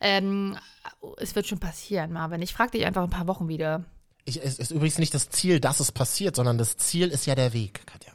Ähm, 0.00 0.58
es 1.16 1.34
wird 1.34 1.46
schon 1.46 1.58
passieren, 1.58 2.12
Marvin. 2.12 2.42
Ich 2.42 2.52
frage 2.52 2.72
dich 2.72 2.84
einfach 2.84 3.02
ein 3.02 3.10
paar 3.10 3.26
Wochen 3.26 3.48
wieder. 3.48 3.84
Ich, 4.24 4.42
es 4.42 4.58
ist 4.58 4.70
übrigens 4.70 4.98
nicht 4.98 5.14
das 5.14 5.30
Ziel, 5.30 5.60
dass 5.60 5.80
es 5.80 5.90
passiert, 5.92 6.36
sondern 6.36 6.58
das 6.58 6.76
Ziel 6.76 7.08
ist 7.08 7.26
ja 7.26 7.34
der 7.34 7.52
Weg, 7.54 7.86
Katja. 7.86 8.12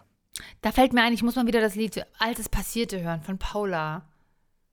Da 0.62 0.71
fällt 0.71 0.93
mir 0.93 1.01
ein, 1.03 1.13
ich 1.13 1.23
muss 1.23 1.36
mal 1.36 1.47
wieder 1.47 1.62
das 1.62 1.75
Lied 1.75 2.05
Altes 2.19 2.49
Passierte 2.49 3.01
hören 3.01 3.21
von 3.21 3.38
Paula. 3.38 4.03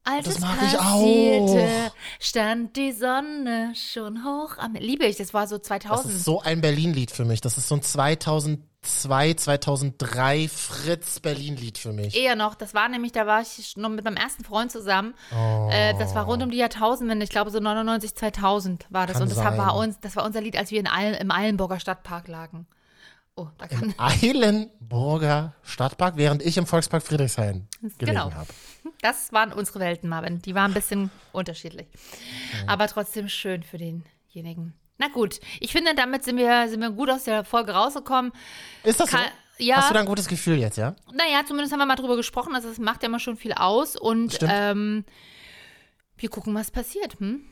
Als 0.05 0.25
Das 0.27 0.39
es 0.39 0.43
ich 0.43 0.79
passierte, 0.79 1.93
stand 2.19 2.77
die 2.77 2.91
Sonne 2.93 3.73
schon 3.77 4.25
hoch 4.25 4.59
am. 4.59 4.75
Liebe 4.75 5.05
ich, 5.07 5.17
das 5.17 5.33
war 5.33 5.47
so 5.47 5.59
Das 5.59 5.67
2000. 5.69 6.13
ist 6.15 6.25
so 6.25 6.41
ein 6.41 6.61
Berlin-Lied 6.61 7.13
für 7.13 7.25
mich. 7.25 7.41
Das 7.41 7.57
ist 7.57 7.69
so 7.69 7.77
ein 7.77 7.83
2002, 7.83 9.35
2003 9.35 10.49
Fritz-Berlin-Lied 10.49 11.79
für 11.79 11.93
mich. 11.93 12.17
Eher 12.17 12.35
noch, 12.35 12.57
das 12.57 12.75
war 12.75 12.89
nämlich, 12.89 13.13
da 13.13 13.29
war 13.29 13.43
ich 13.43 13.77
noch 13.77 13.91
mit 13.91 14.05
meinem 14.05 14.17
ersten 14.17 14.43
Freund 14.43 14.73
zusammen. 14.73 15.15
Oh. 15.33 15.69
Äh, 15.71 15.97
das 15.99 16.17
war 16.17 16.25
rund 16.25 16.43
um 16.43 16.51
die 16.51 16.59
Jahrtausendwende, 16.59 17.23
ich 17.23 17.31
glaube 17.31 17.53
so 17.53 17.61
99, 17.61 18.17
2000 18.17 18.87
war 18.91 19.07
das. 19.07 19.15
Kann 19.15 19.23
und 19.23 19.31
das 19.31 19.39
war 19.39 19.77
uns, 19.77 20.01
das 20.01 20.17
war 20.17 20.25
unser 20.25 20.41
Lied, 20.41 20.57
als 20.57 20.73
wir 20.73 20.81
in 20.81 20.89
Eil, 20.89 21.15
im 21.15 21.31
Eilenburger 21.31 21.79
Stadtpark 21.79 22.27
lagen. 22.27 22.67
Oh, 23.37 23.47
da 23.57 23.67
kann. 23.69 23.95
Eilenburger 23.99 25.55
Stadtpark, 25.63 26.17
während 26.17 26.43
ich 26.43 26.57
im 26.59 26.67
Volkspark 26.67 27.03
Friedrichshain 27.03 27.67
gelegen 27.81 27.99
Genau. 28.19 28.33
habe. 28.33 28.49
Das 29.03 29.31
waren 29.33 29.53
unsere 29.53 29.81
Welten, 29.81 30.09
Marvin. 30.09 30.41
Die 30.41 30.55
waren 30.55 30.71
ein 30.71 30.75
bisschen 30.75 31.11
unterschiedlich. 31.33 31.87
Aber 32.67 32.87
trotzdem 32.87 33.29
schön 33.29 33.63
für 33.63 33.77
denjenigen. 33.77 34.73
Na 34.99 35.09
gut, 35.09 35.41
ich 35.61 35.73
finde, 35.73 35.95
damit 35.95 36.25
sind 36.25 36.37
wir, 36.39 36.69
sind 36.69 36.81
wir 36.81 36.91
gut 36.91 37.11
aus 37.11 37.25
der 37.25 37.45
Folge 37.45 37.73
rausgekommen. 37.73 38.33
Ist 38.85 39.01
das 39.01 39.11
so? 39.11 39.17
Ka- 39.17 39.25
ja. 39.59 39.77
Hast 39.77 39.91
du 39.91 39.95
da 39.95 40.01
ein 40.01 40.07
gutes 40.07 40.29
Gefühl 40.29 40.59
jetzt, 40.59 40.79
ja? 40.79 40.95
Naja, 41.13 41.43
zumindest 41.47 41.73
haben 41.73 41.81
wir 41.81 41.87
mal 41.87 41.97
drüber 41.97 42.17
gesprochen. 42.17 42.55
Also, 42.55 42.69
das 42.69 42.79
macht 42.79 43.03
ja 43.03 43.09
immer 43.09 43.19
schon 43.21 43.37
viel 43.37 43.53
aus. 43.53 43.97
Und 43.97 44.39
ähm, 44.43 45.05
wir 46.17 46.29
gucken, 46.31 46.55
was 46.55 46.71
passiert. 46.71 47.19
Hm? 47.21 47.43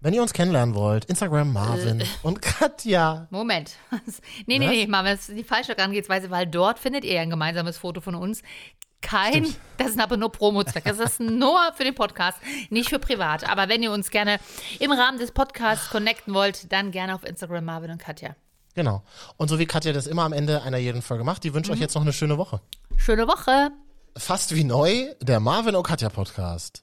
Wenn 0.00 0.14
ihr 0.14 0.22
uns 0.22 0.32
kennenlernen 0.32 0.74
wollt, 0.74 1.04
Instagram 1.06 1.52
Marvin 1.52 2.00
Äh. 2.00 2.06
und 2.22 2.40
Katja. 2.42 3.26
Moment. 3.30 3.72
nee, 4.46 4.58
nee, 4.58 4.66
Was? 4.66 4.70
nee, 4.72 4.86
Marvin, 4.86 5.12
das 5.16 5.28
ist 5.28 5.38
die 5.38 5.44
falsche 5.44 5.76
Herangehensweise, 5.76 6.30
weil 6.30 6.46
dort 6.46 6.78
findet 6.78 7.04
ihr 7.04 7.14
ja 7.14 7.22
ein 7.22 7.30
gemeinsames 7.30 7.78
Foto 7.78 8.00
von 8.00 8.14
uns. 8.14 8.42
Kein, 9.02 9.32
Stimmt. 9.44 9.56
das 9.76 9.88
ist 9.90 10.00
aber 10.00 10.16
nur 10.16 10.32
Promo-Zweck. 10.32 10.84
Das 10.84 10.98
ist 10.98 11.20
nur 11.20 11.58
für 11.76 11.84
den 11.84 11.94
Podcast, 11.94 12.38
nicht 12.70 12.88
für 12.88 12.98
privat. 12.98 13.46
Aber 13.48 13.68
wenn 13.68 13.82
ihr 13.82 13.92
uns 13.92 14.08
gerne 14.10 14.38
im 14.78 14.90
Rahmen 14.92 15.18
des 15.18 15.32
Podcasts 15.32 15.90
connecten 15.90 16.32
wollt, 16.32 16.72
dann 16.72 16.90
gerne 16.92 17.14
auf 17.14 17.24
Instagram 17.24 17.64
Marvin 17.66 17.90
und 17.90 17.98
Katja. 17.98 18.34
Genau. 18.74 19.02
Und 19.36 19.48
so 19.48 19.58
wie 19.58 19.66
Katja 19.66 19.92
das 19.92 20.06
immer 20.06 20.22
am 20.22 20.32
Ende 20.32 20.62
einer 20.62 20.78
jeden 20.78 21.02
Folge 21.02 21.24
macht, 21.24 21.44
die 21.44 21.52
wünscht 21.52 21.68
Mhm. 21.68 21.74
euch 21.74 21.80
jetzt 21.80 21.94
noch 21.94 22.02
eine 22.02 22.12
schöne 22.14 22.38
Woche. 22.38 22.60
Schöne 22.96 23.28
Woche. 23.28 23.70
Fast 24.16 24.54
wie 24.54 24.64
neu, 24.64 25.12
der 25.20 25.40
Marvin 25.40 25.74
und 25.74 25.82
Katja 25.86 26.08
Podcast. 26.08 26.82